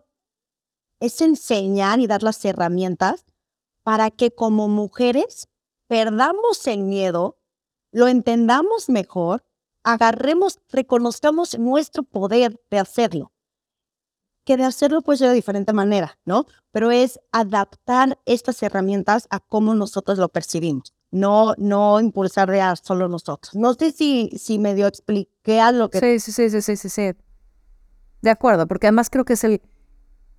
[1.00, 3.24] es enseñar y dar las herramientas
[3.82, 5.48] para que como mujeres
[5.88, 7.38] perdamos el miedo,
[7.90, 9.44] lo entendamos mejor,
[9.82, 13.32] agarremos, reconozcamos nuestro poder de hacerlo
[14.48, 16.46] que de hacerlo pues de diferente manera, ¿no?
[16.72, 23.08] Pero es adaptar estas herramientas a cómo nosotros lo percibimos, no, no impulsar a solo
[23.08, 23.54] nosotros.
[23.54, 26.00] No sé si, si medio expliqué a lo que...
[26.00, 27.10] Sí, sí, sí, sí, sí, sí.
[28.22, 29.60] De acuerdo, porque además creo que es el,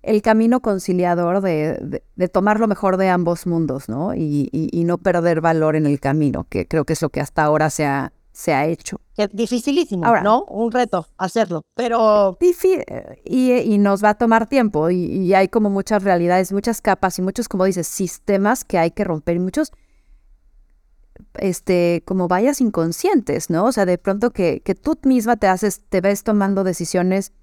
[0.02, 4.16] el camino conciliador de, de, tomar lo mejor de ambos mundos, ¿no?
[4.16, 7.20] Y, y, y, no perder valor en el camino, que creo que es lo que
[7.20, 9.00] hasta ahora se ha, se ha hecho.
[9.16, 10.44] Es dificilísimo, ¿no?
[10.44, 12.38] Un reto hacerlo, pero...
[13.24, 17.22] y, y, nos va a tomar tiempo y, hay como muchas realidades, muchas capas y
[17.22, 19.72] muchos, como dices, sistemas que hay que romper y muchos,
[21.34, 23.66] este, como vayas inconscientes, ¿no?
[23.66, 27.34] O sea, de pronto que, que tú misma te haces, te ves tomando decisiones,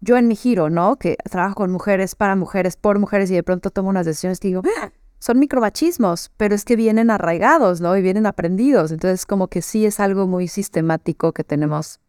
[0.00, 0.96] yo en mi giro, ¿no?
[0.96, 4.48] Que trabajo con mujeres, para mujeres, por mujeres y de pronto tomo unas decisiones que
[4.48, 4.92] digo, ¡Ah!
[5.18, 7.96] Son micromachismos, pero es que vienen arraigados, ¿no?
[7.96, 8.92] Y vienen aprendidos.
[8.92, 12.00] Entonces, como que sí es algo muy sistemático que tenemos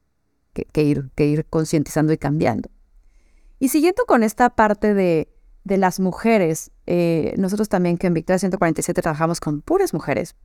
[0.53, 2.69] que, ir, que ir concientizando y cambiando.
[3.57, 5.27] Y siguiendo con esta parte de,
[5.63, 10.35] de las mujeres, eh, nosotros también que en Victoria 147 trabajamos con puras mujeres.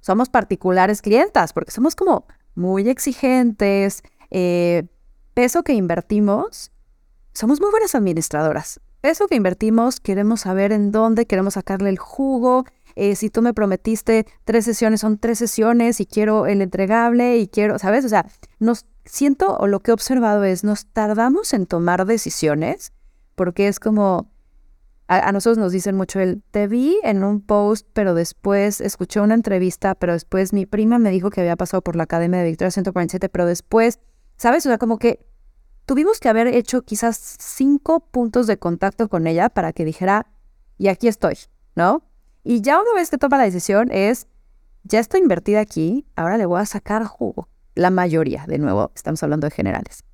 [0.00, 4.02] Somos particulares clientas porque somos como muy exigentes.
[4.30, 4.86] Eh,
[5.34, 6.72] peso que invertimos,
[7.32, 12.64] somos muy buenas administradoras eso que invertimos, queremos saber en dónde, queremos sacarle el jugo.
[12.96, 17.48] Eh, si tú me prometiste tres sesiones, son tres sesiones y quiero el entregable y
[17.48, 18.04] quiero, ¿sabes?
[18.04, 18.26] O sea,
[18.58, 22.92] nos siento o lo que he observado es, nos tardamos en tomar decisiones
[23.38, 24.30] porque es como,
[25.06, 29.34] a, nosotros nos dicen mucho el, te vi en un post, pero después escuché una
[29.34, 32.72] entrevista, pero después mi prima me dijo que había pasado por la Academia de Victoria
[32.72, 34.00] 147, pero después,
[34.36, 34.66] ¿sabes?
[34.66, 35.24] O sea, como que
[35.88, 40.26] tuvimos que haber hecho quizás cinco puntos de contacto con ella para que dijera,
[40.76, 41.38] y aquí estoy,
[41.76, 42.02] ¿no?
[42.44, 44.26] Y ya una vez que toma la decisión es,
[44.82, 47.48] ya estoy invertida aquí, ahora le voy a sacar jugo.
[47.74, 50.04] La mayoría, de nuevo, estamos hablando de generales.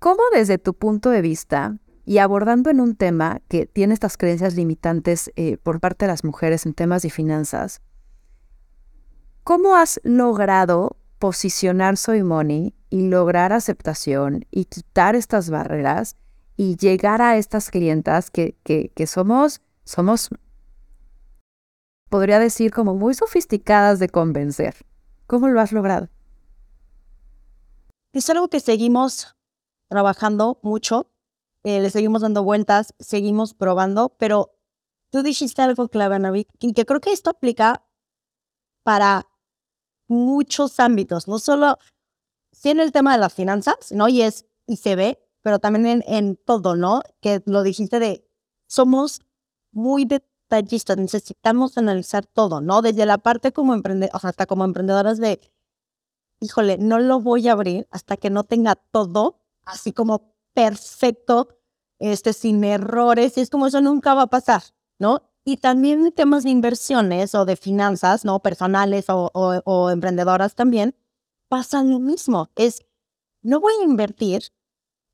[0.00, 4.56] ¿Cómo desde tu punto de vista y abordando en un tema que tiene estas creencias
[4.56, 7.80] limitantes eh, por parte de las mujeres en temas de finanzas,
[9.44, 16.16] ¿cómo has logrado posicionar Soy Money y lograr aceptación y quitar estas barreras
[16.56, 20.30] y llegar a estas clientas que, que, somos, somos,
[22.08, 24.74] podría decir, como muy sofisticadas de convencer.
[25.26, 26.08] ¿Cómo lo has logrado?
[28.12, 29.36] Es algo que seguimos
[29.88, 31.10] trabajando mucho,
[31.62, 34.58] eh, le seguimos dando vueltas, seguimos probando, pero
[35.10, 37.84] tú dijiste algo clave, Navi, que creo que esto aplica
[38.82, 39.28] para
[40.08, 41.78] muchos ámbitos, no solo
[42.58, 44.08] sí en el tema de las finanzas, ¿no?
[44.08, 47.02] Y es, y se ve, pero también en, todo, ¿no?
[47.20, 48.28] Que lo dijiste de,
[48.66, 49.22] somos
[49.70, 52.82] muy detallistas, necesitamos analizar todo, ¿no?
[52.82, 55.40] Desde la parte como emprendedor, o sea, hasta como emprendedoras de,
[56.40, 61.48] híjole, no lo voy a abrir hasta que no tenga todo así como perfecto,
[61.98, 64.62] este, sin errores, y es como eso nunca va a pasar,
[64.98, 65.22] ¿no?
[65.44, 68.40] Y también temas de inversiones o de finanzas, ¿no?
[68.40, 70.94] Personales o, o emprendedoras también,
[71.48, 72.50] pasa lo mismo.
[72.56, 72.84] Es,
[73.42, 74.42] no voy a invertir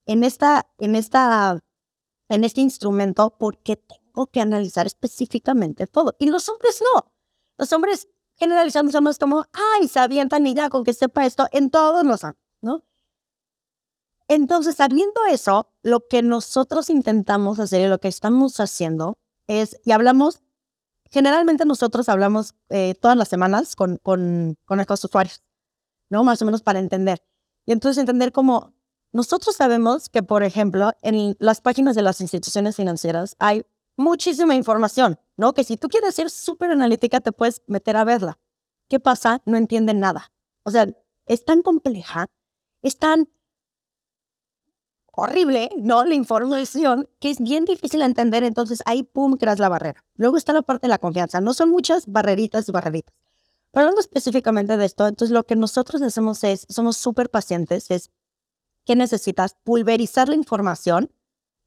[0.07, 1.61] en, esta, en, esta,
[2.29, 6.15] en este instrumento porque tengo que analizar específicamente todo.
[6.19, 7.13] Y los hombres no.
[7.57, 11.71] Los hombres generalizando somos como, ay, se avientan y ya con que sepa esto en
[11.71, 12.23] todos los
[12.63, 12.85] ¿no?
[14.27, 19.93] Entonces, sabiendo eso, lo que nosotros intentamos hacer y lo que estamos haciendo es, y
[19.93, 20.41] hablamos,
[21.11, 25.43] generalmente nosotros hablamos eh, todas las semanas con, con, con nuestros usuarios,
[26.11, 26.25] ¿no?
[26.25, 27.23] Más o menos para entender.
[27.67, 28.75] Y entonces entender cómo
[29.13, 33.65] nosotros sabemos que, por ejemplo, en las páginas de las instituciones financieras hay
[33.97, 35.55] muchísima información, ¿no?
[35.55, 38.39] Que si tú quieres ser súper analítica, te puedes meter a verla.
[38.89, 39.41] ¿Qué pasa?
[39.47, 40.33] No entienden nada.
[40.65, 40.89] O sea,
[41.27, 42.27] es tan compleja,
[42.83, 43.29] es tan
[45.13, 46.05] horrible, ¿no?
[46.05, 50.05] La información, que es bien difícil de entender, entonces ahí, pum, creas la barrera.
[50.17, 51.41] Luego está la parte de la confianza.
[51.41, 53.15] No son muchas barreritas barreritas.
[53.75, 58.11] Hablando específicamente de esto, entonces lo que nosotros hacemos es, somos súper pacientes, es
[58.85, 61.11] que necesitas pulverizar la información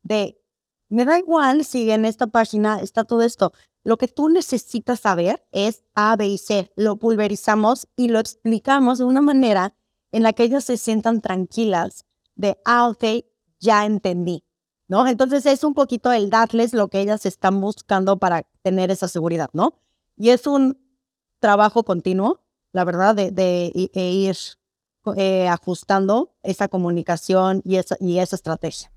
[0.04, 0.41] de,
[0.89, 3.52] me da igual si en esta página está todo esto.
[3.84, 6.72] Lo que tú necesitas saber es A, B y C.
[6.76, 9.76] Lo pulverizamos y lo explicamos de una manera
[10.12, 13.26] en la que ellas se sientan tranquilas de, ah, ok,
[13.60, 14.43] ya entendí,
[14.88, 15.08] ¿no?
[15.08, 19.50] Entonces es un poquito el darles lo que ellas están buscando para tener esa seguridad,
[19.54, 19.80] ¿no?
[20.15, 20.87] Y es un
[21.39, 22.41] trabajo continuo,
[22.73, 24.38] la verdad, de, de, e ir
[25.15, 28.91] eh, ajustando esa comunicación y esa, y esa estrategia.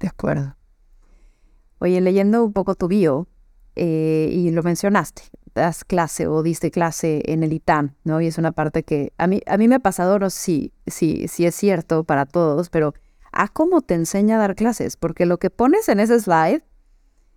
[0.00, 0.56] De acuerdo.
[1.78, 3.28] Oye, leyendo un poco tu bio,
[3.76, 5.22] eh, y lo mencionaste,
[5.54, 8.20] das clase o diste clase en el ITAM, ¿no?
[8.20, 11.28] Y es una parte que a mí, a mí me ha pasado, no sé si,
[11.28, 12.94] si es cierto para todos, pero
[13.32, 16.62] a cómo te enseña a dar clases, porque lo que pones en ese slide,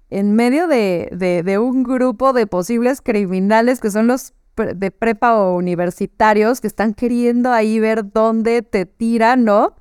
[0.10, 1.10] en medio de,
[1.44, 6.94] de, un grupo de posibles criminales que son los de prepa o universitarios que están
[6.94, 9.76] queriendo ahí ver dónde te tiran, ¿no?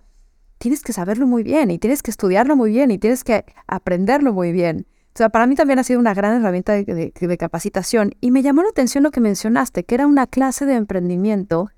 [0.59, 4.35] Tienes que saberlo muy bien y tienes que estudiarlo muy bien y tienes que aprenderlo
[4.35, 4.87] muy bien.
[5.15, 6.85] O sea, para mí también ha sido una gran herramienta de,
[7.15, 10.75] de capacitación y me llamó la atención lo que mencionaste, que era una clase de
[10.75, 11.71] emprendimiento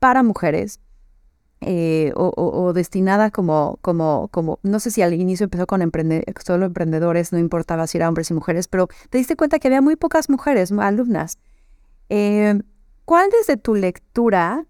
[0.00, 0.80] para mujeres
[1.62, 5.82] eh, o, destinada como, como, como, no sé si al inicio empezó con
[6.42, 9.82] solo emprendedores, no importaba si eran hombres y mujeres, pero te diste cuenta que había
[9.82, 11.38] muy pocas mujeres, alumnas.
[12.08, 12.60] Eh,
[13.04, 14.66] ¿Cuál desde tu lectura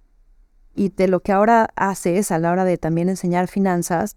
[0.74, 4.16] y de lo que ahora haces a la hora de también enseñar finanzas,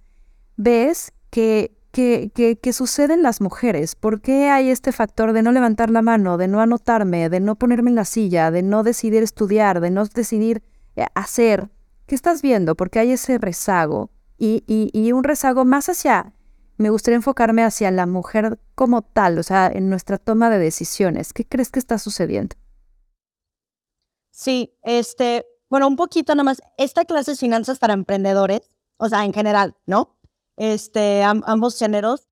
[0.55, 3.95] ves que, que, que, que sucede en las mujeres?
[3.95, 7.55] ¿Por qué hay este factor de no levantar la mano, de no anotarme, de no
[7.55, 10.63] ponerme en la silla, de no decidir estudiar, de no decidir
[10.95, 11.69] eh, hacer?
[12.13, 12.75] ¿Qué estás viendo?
[12.75, 16.35] Porque hay ese rezago y, y, un rezago más hacia,
[16.77, 21.33] me gustaría enfocarme hacia la mujer como tal, o sea, en nuestra toma de decisiones.
[21.33, 22.55] ¿Qué crees que está sucediendo?
[24.29, 26.61] Sí, este, bueno, un poquito nada más.
[26.77, 28.61] Esta clase es finanzas para emprendedores,
[28.97, 30.15] o sea, en general, ¿no?
[30.55, 32.27] Este, ambos géneros.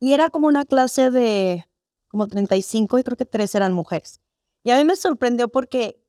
[0.00, 1.68] Y era como una clase de
[2.08, 4.22] como 35 y creo que tres eran mujeres.
[4.64, 6.01] Y a mí me sorprendió porque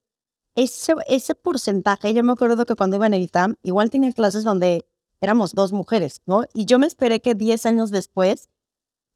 [0.56, 4.44] ese, ese porcentaje, yo me acuerdo que cuando iba en el ITAM, igual tenía clases
[4.44, 4.86] donde
[5.22, 6.44] éramos dos mujeres, ¿no?
[6.54, 8.50] Y yo me esperé que 10 años después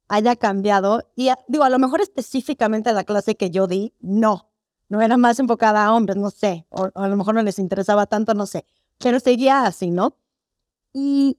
[0.08, 1.06] haya cambiado.
[1.14, 4.50] Y digo, a lo mejor específicamente la clase que yo di, no.
[4.88, 6.66] No era más enfocada a hombres, no sé.
[6.70, 8.64] O, a lo mejor no les interesaba tanto, no sé.
[8.98, 10.16] Pero seguía así, ¿no?
[10.94, 11.38] Y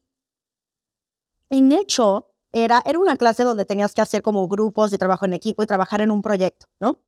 [1.49, 5.33] en hecho, era, era una clase donde tenías que hacer como grupos de trabajo en
[5.33, 6.99] equipo y trabajar en un proyecto, ¿no?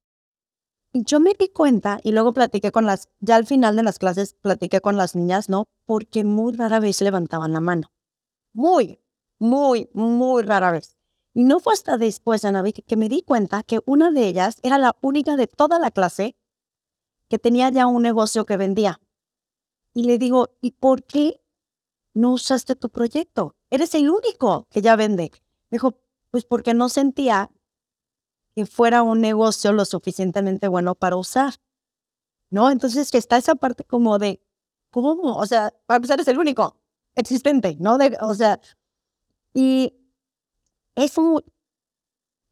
[0.94, 4.36] Yo me di cuenta y luego platiqué con las, ya al final de las clases
[4.42, 5.66] platiqué con las niñas, ¿no?
[5.86, 7.92] Porque muy rara vez levantaban la mano.
[8.54, 9.00] Muy,
[9.40, 10.98] muy, muy rara vez.
[11.34, 14.78] Y no fue hasta después, Ana, que me di cuenta que una de ellas era
[14.78, 16.36] la única de toda la clase
[17.30, 19.00] que tenía ya un negocio que vendía.
[19.94, 21.42] Y le digo, ¿y por qué
[22.14, 23.56] no usaste tu proyecto?
[23.70, 25.32] Eres el único que ya vende.
[25.70, 25.98] Me dijo,
[26.32, 27.50] pues porque no sentía
[28.56, 31.56] que fuera un negocio lo suficientemente bueno para usar.
[32.50, 32.70] ¿No?
[32.70, 34.42] Entonces que está esa parte como de,
[34.90, 35.38] ¿cómo?
[35.38, 36.76] O sea, para empezar es el único
[37.16, 37.98] existente, ¿no?
[37.98, 38.60] De, o sea,
[39.54, 39.94] y
[40.96, 41.42] es un,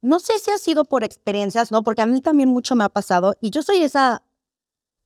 [0.01, 1.83] no sé si ha sido por experiencias, ¿no?
[1.83, 4.23] Porque a mí también mucho me ha pasado y yo soy esa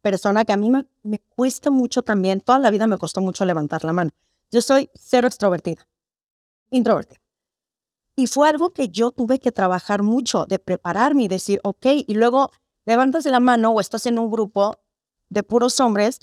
[0.01, 3.45] persona que a mí me, me cuesta mucho también, toda la vida me costó mucho
[3.45, 4.11] levantar la mano.
[4.51, 5.87] Yo soy cero extrovertida,
[6.69, 7.22] introvertida.
[8.15, 12.13] Y fue algo que yo tuve que trabajar mucho, de prepararme y decir, ok, y
[12.13, 12.51] luego
[12.85, 14.79] levantas la mano o estás en un grupo
[15.29, 16.19] de puros hombres.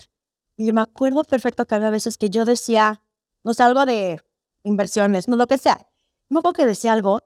[0.57, 3.03] Y me acuerdo perfecto que había veces que yo decía,
[3.45, 4.21] no sé, algo de
[4.63, 5.89] inversiones, no lo que sea.
[6.29, 7.21] Me acuerdo que decía algo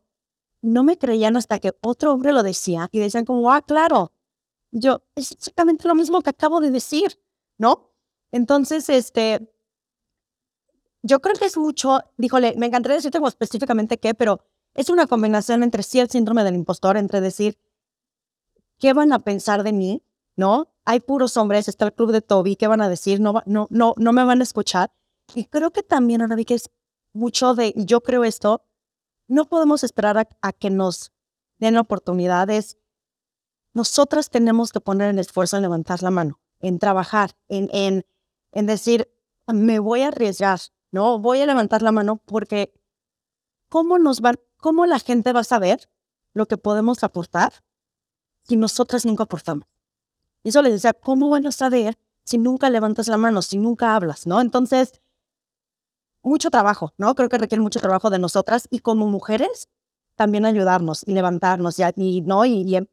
[0.65, 4.13] no me creían hasta que otro hombre lo decía y decían como, ah, claro,
[4.73, 7.21] yo, es exactamente lo mismo que acabo de decir,
[7.59, 7.93] ¿no?
[8.33, 9.53] Entonces, este,
[11.03, 14.41] yo creo que es mucho, díjole, me encantaría decirte como específicamente qué, pero
[14.75, 17.59] es una combinación entre sí el síndrome del impostor, entre decir,
[18.79, 20.03] ¿qué van a pensar de mí?
[20.37, 20.73] ¿No?
[20.85, 23.21] Hay puros hombres, está el club de Toby, ¿qué van a decir?
[23.21, 24.93] No, no, no, no me van a escuchar.
[25.35, 26.71] Y creo que también ahora vi que es
[27.13, 28.65] mucho de, yo creo esto,
[29.29, 31.13] no podemos esperar a, que nos
[31.59, 32.79] den oportunidades.
[33.73, 38.05] Nosotras tenemos que poner el esfuerzo en levantar la mano, en trabajar, en, en,
[38.53, 39.09] en decir,
[39.47, 40.61] me voy a arriesgar,
[40.91, 41.19] ¿no?
[41.21, 42.75] Voy a levantar la mano porque
[43.75, 45.91] ¿cómo nos van, cómo la gente va a saber
[46.33, 47.53] lo que podemos aportar
[48.45, 49.69] si nosotras nunca aportamos?
[50.43, 53.95] Y eso les decía, ¿cómo van a saber si nunca levantas la mano, si nunca
[53.95, 54.41] hablas, ¿no?
[54.41, 55.03] Entonces,
[56.23, 57.15] mucho trabajo, ¿no?
[57.15, 59.69] Creo que requiere mucho trabajo de nosotras y como mujeres
[60.15, 62.47] también ayudarnos y levantarnos y, ¿no?
[62.47, 62.87] y, em,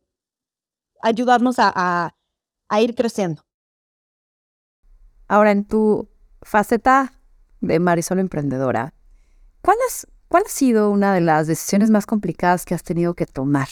[1.02, 2.14] ayudarnos a,
[2.68, 3.44] a, ir creciendo.
[5.30, 6.10] Ahora, en tu
[6.42, 7.14] faceta
[7.62, 8.94] de Marisol Emprendedora,
[9.62, 9.78] ¿cuál,
[10.32, 13.68] ¿cuál ha sido una de las decisiones más complicadas que has tenido que tomar?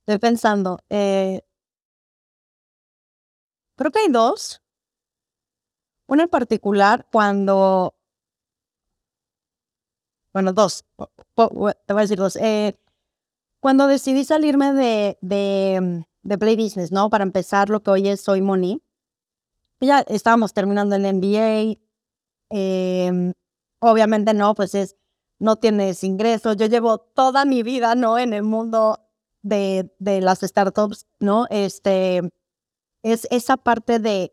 [0.00, 0.78] estoy pensando.
[0.88, 1.42] Eh,
[3.76, 4.62] creo que hay dos.
[6.06, 7.94] Una en particular cuando,
[10.32, 12.36] bueno, dos, te voy a decir dos.
[12.36, 12.80] Eh,
[13.60, 17.10] cuando decidí salirme de, de, de, Play Business, ¿no?
[17.10, 18.82] Para empezar lo que hoy es Soy Money.
[19.80, 21.87] Ya estábamos terminando el MBA.
[22.50, 23.32] Em,
[23.80, 24.96] obviamente no, pues es,
[25.38, 26.56] no tienes ingresos.
[26.56, 28.18] Yo llevo toda mi vida, ¿no?
[28.18, 29.00] En el mundo
[29.42, 31.46] de, de las startups, ¿no?
[31.50, 32.22] Este,
[33.02, 34.32] es esa parte de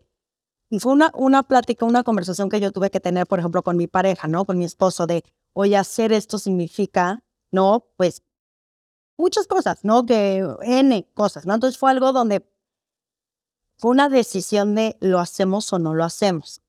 [0.80, 3.88] fue una, una plática, una conversación que yo tuve que tener, por ejemplo, con mi
[3.88, 4.45] pareja, ¿no?
[4.45, 7.88] Con mi esposo, de, oye, hacer esto significa, ¿no?
[7.97, 8.24] Pues
[9.18, 10.05] muchas cosas, ¿no?
[10.05, 11.53] Que N cosas, ¿no?
[11.53, 12.45] Entonces fue algo donde
[13.78, 16.61] fue una decisión de lo hacemos o no lo hacemos.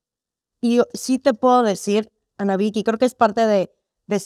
[0.60, 3.72] Y sí te puedo decir, Ana Vicky, creo que es parte de,
[4.06, 4.22] de,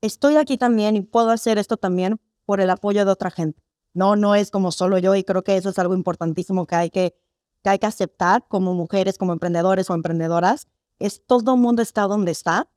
[0.00, 3.62] estoy aquí también y puedo hacer esto también por el apoyo de otra gente.
[3.92, 6.90] No, no es como solo yo y creo que eso es algo importantísimo que hay
[6.90, 7.16] que
[7.66, 10.68] que hay que aceptar como mujeres, como emprendedores o emprendedoras,
[11.00, 12.68] es todo el mundo está donde está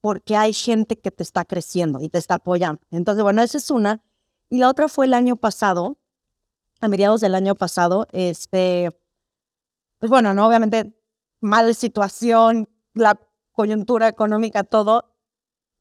[0.00, 2.80] porque hay gente que te está creciendo y te está apoyando.
[2.90, 4.02] Entonces, bueno, esa es una.
[4.48, 5.98] Y la otra fue el año pasado,
[6.80, 8.98] a mediados del año pasado, este,
[9.98, 10.94] pues bueno, no, obviamente,
[11.40, 13.18] mala situación, la
[13.52, 15.14] coyuntura económica, todo.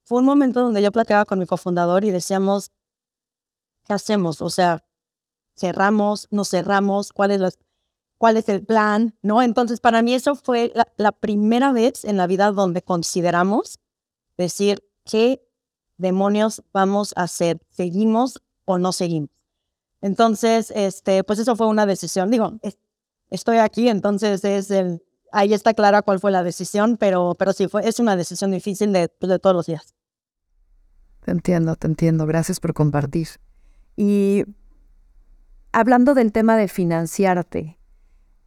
[0.03, 2.71] Fue un momento donde yo platicaba con mi cofundador y decíamos,
[3.85, 4.41] ¿qué hacemos?
[4.41, 4.85] O sea,
[5.55, 9.41] cerramos, no cerramos, cuál es, es el plan, ¿no?
[9.41, 13.79] Entonces, para mí eso fue la, primera vez en la vida donde consideramos
[14.37, 15.41] decir qué
[15.97, 19.29] demonios vamos a hacer, seguimos o no seguimos.
[20.01, 22.29] Entonces, este, pues eso fue una decisión.
[22.29, 22.59] Digo,
[23.35, 27.67] estoy aquí, entonces es el, ahí está clara cuál fue la decisión, pero, pero sí,
[27.67, 29.93] fue, es una decisión difícil de, de todos los días.
[31.25, 32.25] Te entiendo, te entiendo.
[32.27, 33.27] Gracias por compartir.
[33.95, 34.43] Y
[35.71, 37.79] hablando del tema de financiarte,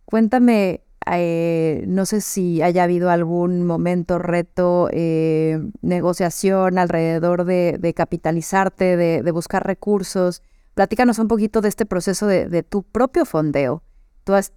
[0.05, 8.97] cuéntame, eh, no sé si haya habido algún momento, reto, eh, negociación alrededor de, capitalizarte,
[8.97, 10.43] de, buscar recursos.
[10.75, 13.83] Platícanos un poquito de este proceso de, tu propio fondeo.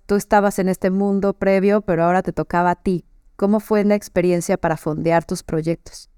[0.05, 3.05] Tú, estabas en este mundo previo, pero ahora te tocaba a ti.
[3.37, 6.09] ¿Cómo fue la experiencia para fondear tus proyectos?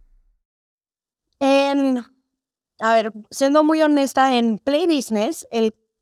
[1.39, 2.03] En,
[2.79, 5.47] a ver, siendo muy honesta, en Play Business,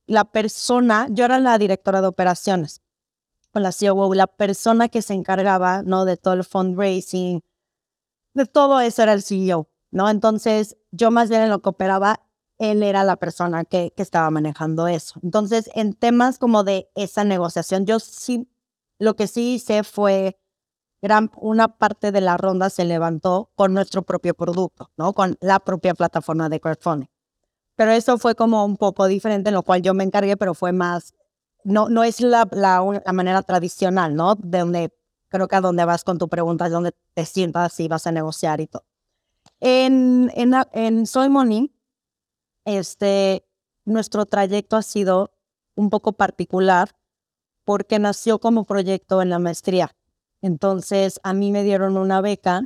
[0.06, 2.82] la persona, yo era la directora de operaciones
[3.52, 6.06] con la COO, la persona que se encargaba, ¿no?
[6.06, 7.42] De todo el fundraising,
[8.34, 10.10] de todo eso era el CEO, ¿no?
[10.10, 12.22] Entonces, yo más bien en lo que operaba,
[12.62, 15.20] él era la persona que, que estaba manejando eso.
[15.24, 18.48] Entonces, en temas como de esa negociación, yo sí,
[19.00, 20.40] lo que sí hice fue,
[21.02, 25.14] gran, una parte de la ronda se levantó con nuestro propio producto, ¿no?
[25.14, 27.08] Con la propia plataforma de crowdfunding.
[27.76, 30.72] Pero eso fue como un poco diferente, en lo cual yo me encargué, pero fue
[30.72, 31.16] más,
[31.64, 34.36] no, no es la, la, manera tradicional, ¿no?
[34.36, 34.94] De donde
[35.30, 38.12] creo que a donde vas con tu pregunta es donde te sientas y vas a
[38.12, 38.86] negociar y todo.
[39.60, 41.74] En, en, en Soy Money,
[42.66, 43.46] este,
[43.86, 45.32] nuestro trayecto ha sido
[45.76, 46.96] un poco particular
[47.64, 49.96] porque nació como proyecto en la maestría.
[50.42, 52.66] Entonces, a mí me dieron una beca,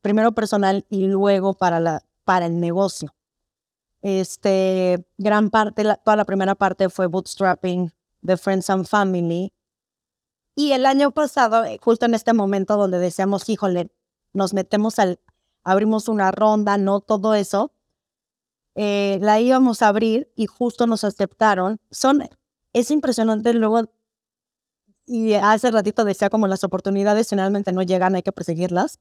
[0.00, 3.14] primero personal y luego para, la, para el negocio.
[4.02, 9.52] Este, gran parte, toda la primera parte fue bootstrapping de Friends and Family.
[10.56, 13.90] Y el año pasado, eh, justo en este momento donde decíamos, híjole,
[14.32, 15.20] nos metemos al,
[15.64, 17.72] abrimos una ronda, no todo eso.
[18.74, 21.78] Eh, la íbamos a abrir y justo nos aceptaron.
[21.90, 22.28] Son,
[22.72, 23.88] es impresionante luego,
[25.06, 29.00] y hace ratito decía como las oportunidades finalmente no llegan, hay que perseguirlas.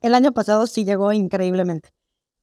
[0.00, 1.94] El año pasado sí llegó increíblemente.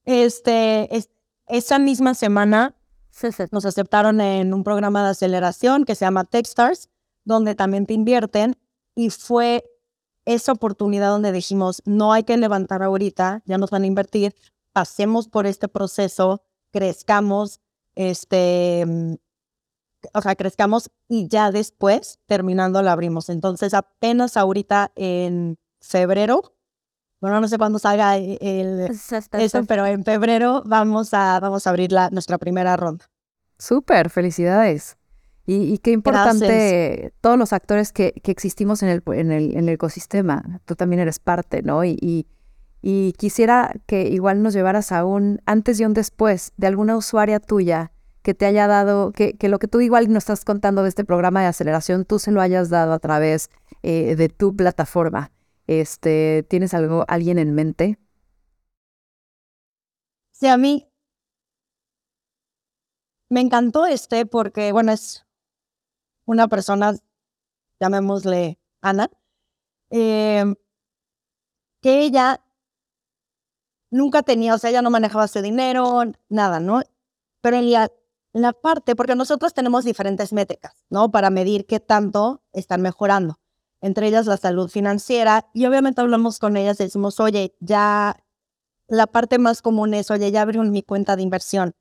[0.06, 1.10] Este, es,
[1.48, 2.76] esa misma semana
[3.52, 6.90] nos aceptaron en un programa de aceleración que se llama Techstars,
[7.24, 8.58] donde también te invierten
[8.96, 9.64] y fue
[10.26, 14.36] esa oportunidad donde dijimos, no hay que levantar ahorita, ya nos van a invertir,
[14.74, 17.60] pasemos por este proceso, crezcamos,
[17.96, 19.14] este, mm,
[20.14, 23.30] o sea, crezcamos y ya después, terminando, la abrimos.
[23.30, 26.56] Entonces, apenas ahorita en febrero,
[27.20, 28.90] bueno, no sé cuándo salga el,
[29.34, 33.06] eso, pero en febrero vamos a, vamos a abrir la, nuestra primera ronda.
[33.60, 34.98] Súper, felicidades.
[35.46, 39.76] Y, qué importante todos los actores que, que existimos en el, en, el, en el
[39.76, 40.62] ecosistema.
[40.66, 41.84] Tú también eres parte, ¿no?
[41.84, 42.28] Y, y,
[42.82, 47.92] quisiera que igual nos llevaras a un antes y un después de alguna usuaria tuya
[48.24, 51.06] que te haya dado, que, que lo que tú igual nos estás contando de este
[51.06, 53.50] programa de aceleración, tú se lo hayas dado a través
[53.84, 55.32] eh, de tu plataforma.
[55.68, 57.98] Este, ¿Tienes algo, alguien en mente?
[60.32, 60.88] Sí, a mí
[63.30, 65.26] me encantó este porque, bueno, es
[66.26, 66.94] una persona,
[67.80, 69.10] llamémosle Ana,
[69.90, 70.56] em,
[71.82, 72.44] que ella
[73.92, 76.82] nunca tenía, o sea, ella no manejaba su dinero, nada, ¿no?
[77.42, 81.12] Pero en la, parte, porque nosotros tenemos diferentes métricas, ¿no?
[81.12, 83.40] Para medir qué tanto están mejorando,
[83.82, 88.24] entre ellas la salud financiera, y obviamente hablamos con ellas y decimos, oye, ya,
[88.88, 91.74] la parte más común es, oye, ya abrí mi cuenta de inversión,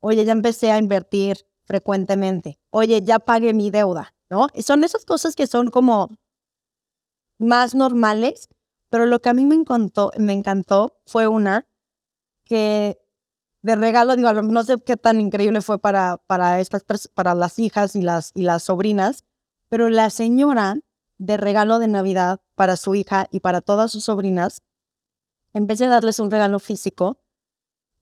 [0.00, 2.58] oye, ya empecé a invertir frecuentemente.
[2.70, 4.48] Oye, ya pagué mi deuda, ¿no?
[4.62, 6.10] son esas cosas que son como
[7.38, 8.48] más normales,
[8.92, 11.66] pero lo que a mí me encantó, me encantó fue una
[12.44, 13.00] que
[13.62, 16.84] de regalo, digo, no sé qué tan increíble fue para, para, estas,
[17.14, 19.24] para las hijas y las, y las sobrinas,
[19.70, 20.76] pero la señora
[21.16, 24.60] de regalo de Navidad para su hija y para todas sus sobrinas,
[25.54, 27.16] en vez de darles un regalo físico,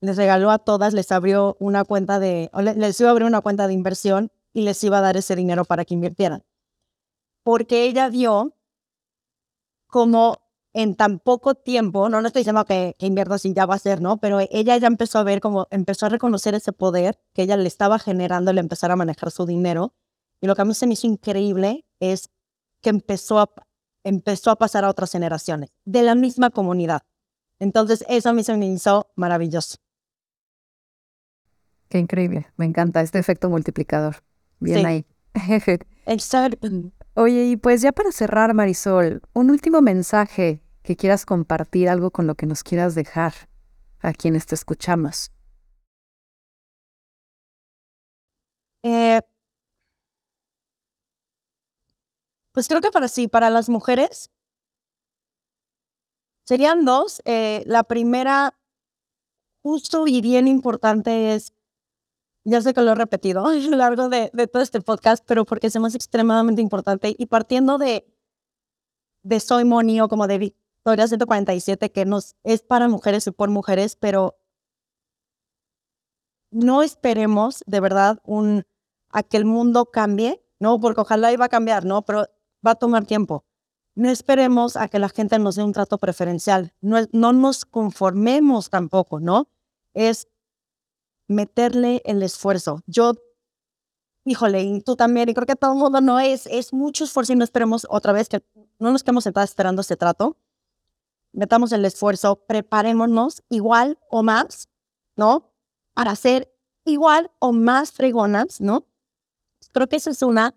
[0.00, 3.68] les regaló a todas, les abrió una cuenta de, les iba a abrir una cuenta
[3.68, 6.42] de inversión y les iba a dar ese dinero para que invirtieran.
[7.44, 8.56] Porque ella vio
[9.86, 13.74] como en tan poco tiempo, no, no estoy diciendo que, que invierta si ya va
[13.74, 14.18] a ser, ¿no?
[14.18, 17.66] Pero ella ya empezó a ver como, empezó a reconocer ese poder que ella le
[17.66, 19.94] estaba generando el empezar a manejar su dinero.
[20.40, 22.30] Y lo que a mí se me hizo increíble es
[22.80, 23.50] que empezó a,
[24.04, 27.02] empezó a pasar a otras generaciones de la misma comunidad.
[27.58, 29.76] Entonces, eso a mí se me hizo maravilloso.
[31.88, 34.22] Qué increíble, me encanta este efecto multiplicador.
[34.60, 35.06] Bien ahí.
[37.22, 42.26] Oye, y pues ya para cerrar, Marisol, un último mensaje que quieras compartir, algo con
[42.26, 43.34] lo que nos quieras dejar
[44.00, 45.30] a quienes te escuchamos.
[48.82, 49.20] Eh,
[52.52, 54.30] pues creo que para sí, para las mujeres
[56.46, 57.20] serían dos.
[57.26, 58.58] Eh, la primera,
[59.62, 61.52] justo y bien importante, es
[62.44, 65.68] ya sé que lo he repetido a lo largo de, todo este podcast, pero porque
[65.68, 68.06] es más extremadamente importante y partiendo de,
[69.22, 73.50] de Soy Money o como de Victoria 147, que nos, es para mujeres y por
[73.50, 74.36] mujeres, pero
[76.50, 78.64] no esperemos de verdad un,
[79.10, 80.80] a que el mundo cambie, ¿no?
[80.80, 82.02] Porque ojalá iba a cambiar, ¿no?
[82.02, 82.26] Pero
[82.66, 83.44] va a tomar tiempo.
[83.94, 86.72] No esperemos a que la gente nos dé un trato preferencial.
[86.80, 89.48] No, no nos conformemos tampoco, ¿no?
[89.94, 90.28] Es
[91.30, 92.82] meterle el esfuerzo.
[92.86, 93.14] Yo,
[94.24, 97.32] híjole, y tú también, y creo que todo el mundo no es, es mucho esfuerzo
[97.32, 98.42] y no esperemos otra vez que
[98.78, 100.36] no nos quedemos sentados esperando ese trato.
[101.32, 104.68] Metamos el esfuerzo, preparémonos igual o más,
[105.16, 105.52] ¿no?
[105.94, 106.52] Para ser
[106.84, 108.86] igual o más fregonas, ¿no?
[109.72, 110.56] Creo que esa es una.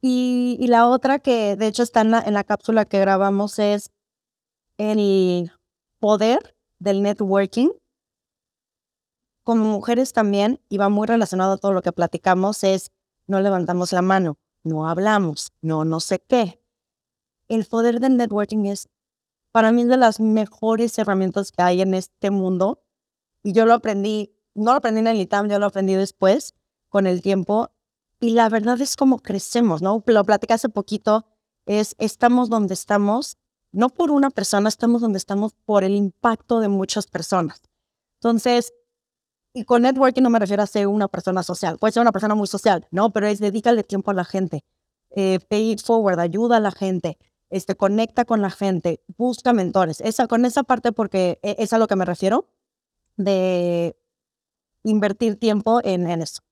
[0.00, 3.58] Y, y la otra que de hecho está en la, en la cápsula que grabamos
[3.58, 3.90] es
[4.78, 5.50] el
[5.98, 7.70] poder del networking
[9.44, 12.90] como mujeres también, y va muy relacionado a todo lo que platicamos, es
[13.26, 16.60] no levantamos la mano, no hablamos, no no sé qué.
[17.48, 18.88] El poder del networking es,
[19.52, 22.82] para mí, de las mejores herramientas que hay en este mundo.
[23.42, 26.54] Y yo lo aprendí, no lo aprendí en el ITAM, yo lo aprendí después,
[26.88, 27.70] con el tiempo.
[28.18, 30.02] Y la verdad es como crecemos, ¿no?
[30.06, 31.26] Lo platicé hace poquito,
[31.66, 33.36] es estamos donde estamos,
[33.72, 37.60] no por una persona, estamos donde estamos por el impacto de muchas personas.
[38.20, 38.72] Entonces,
[39.54, 42.34] y con networking no me refiero a ser una persona social, puede ser una persona
[42.34, 43.12] muy social, ¿no?
[43.12, 44.64] Pero es dedícale tiempo a la gente,
[45.10, 47.18] eh, pay it forward, ayuda a la gente,
[47.50, 50.00] este, conecta con la gente, busca mentores.
[50.00, 52.48] Esa, con esa parte, porque e, es a lo que me refiero,
[53.16, 53.96] de
[54.82, 56.42] invertir tiempo en, eso.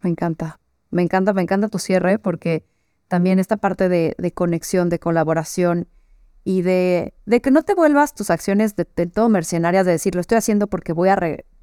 [0.00, 0.60] Me encanta,
[0.90, 2.66] me encanta, me encanta tu cierre porque
[3.08, 5.88] también esta parte de, de conexión, de colaboración
[6.44, 10.20] y de, de, que no te vuelvas tus acciones de, todo mercenarias, de decir, lo
[10.20, 11.16] estoy haciendo porque voy a,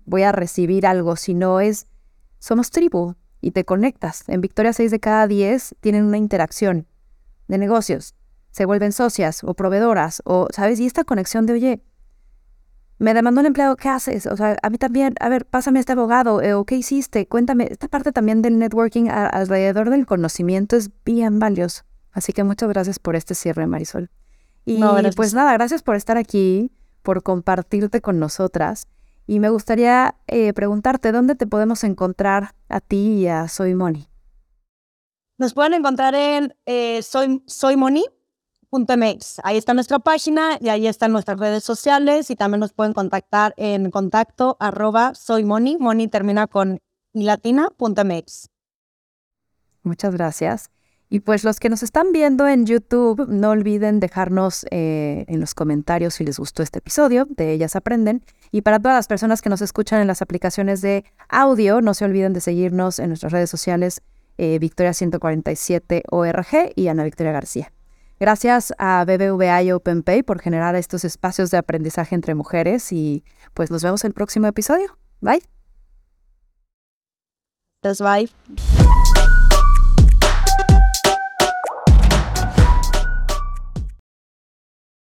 [0.09, 1.87] voy a recibir algo, sino es,
[2.39, 4.23] somos tribu y te conectas.
[4.27, 6.87] En Victoria 6 de cada 10 tienen una interacción
[7.47, 8.15] de negocios,
[8.51, 10.79] se vuelven socias o proveedoras, o, ¿sabes?
[10.79, 11.83] Y esta conexión de, oye,
[12.97, 14.25] me demandó un empleado, ¿qué haces?
[14.25, 17.27] O sea, a mí también, a ver, pásame a este abogado, eh, o qué hiciste,
[17.27, 17.67] cuéntame.
[17.71, 21.83] Esta parte también del networking alrededor del conocimiento es bien valioso.
[22.11, 24.09] Así que muchas gracias por este cierre, Marisol.
[24.65, 24.81] Y
[25.15, 28.87] pues nada, gracias por estar aquí, por compartirte con nosotras.
[29.29, 34.07] Y me gustaría eh, preguntarte, ¿dónde te podemos encontrar a ti y a Soy Money?
[35.37, 39.41] Nos pueden encontrar en eh, soy, soymoni.mx.
[39.43, 43.53] Ahí está nuestra página y ahí están nuestras redes sociales y también nos pueden contactar
[43.57, 45.77] en contacto arroba soymoni.
[45.77, 46.79] Money termina con
[47.13, 48.49] latina.mx.
[49.83, 50.71] Muchas gracias.
[51.11, 55.55] Y pues los que nos están viendo en YouTube, no olviden dejarnos eh, en los
[55.55, 58.23] comentarios si les gustó este episodio, de Ellas Aprenden.
[58.51, 62.05] Y para todas las personas que nos escuchan en las aplicaciones de audio, no se
[62.05, 64.01] olviden de seguirnos en nuestras redes sociales
[64.37, 67.71] eh, Victoria 147 ORG y Ana Victoria García.
[68.19, 73.71] Gracias a BBVA y OpenPay por generar estos espacios de aprendizaje entre mujeres y pues
[73.71, 74.97] nos vemos en el próximo episodio.
[75.21, 75.41] Bye.
[77.81, 78.29] Bye.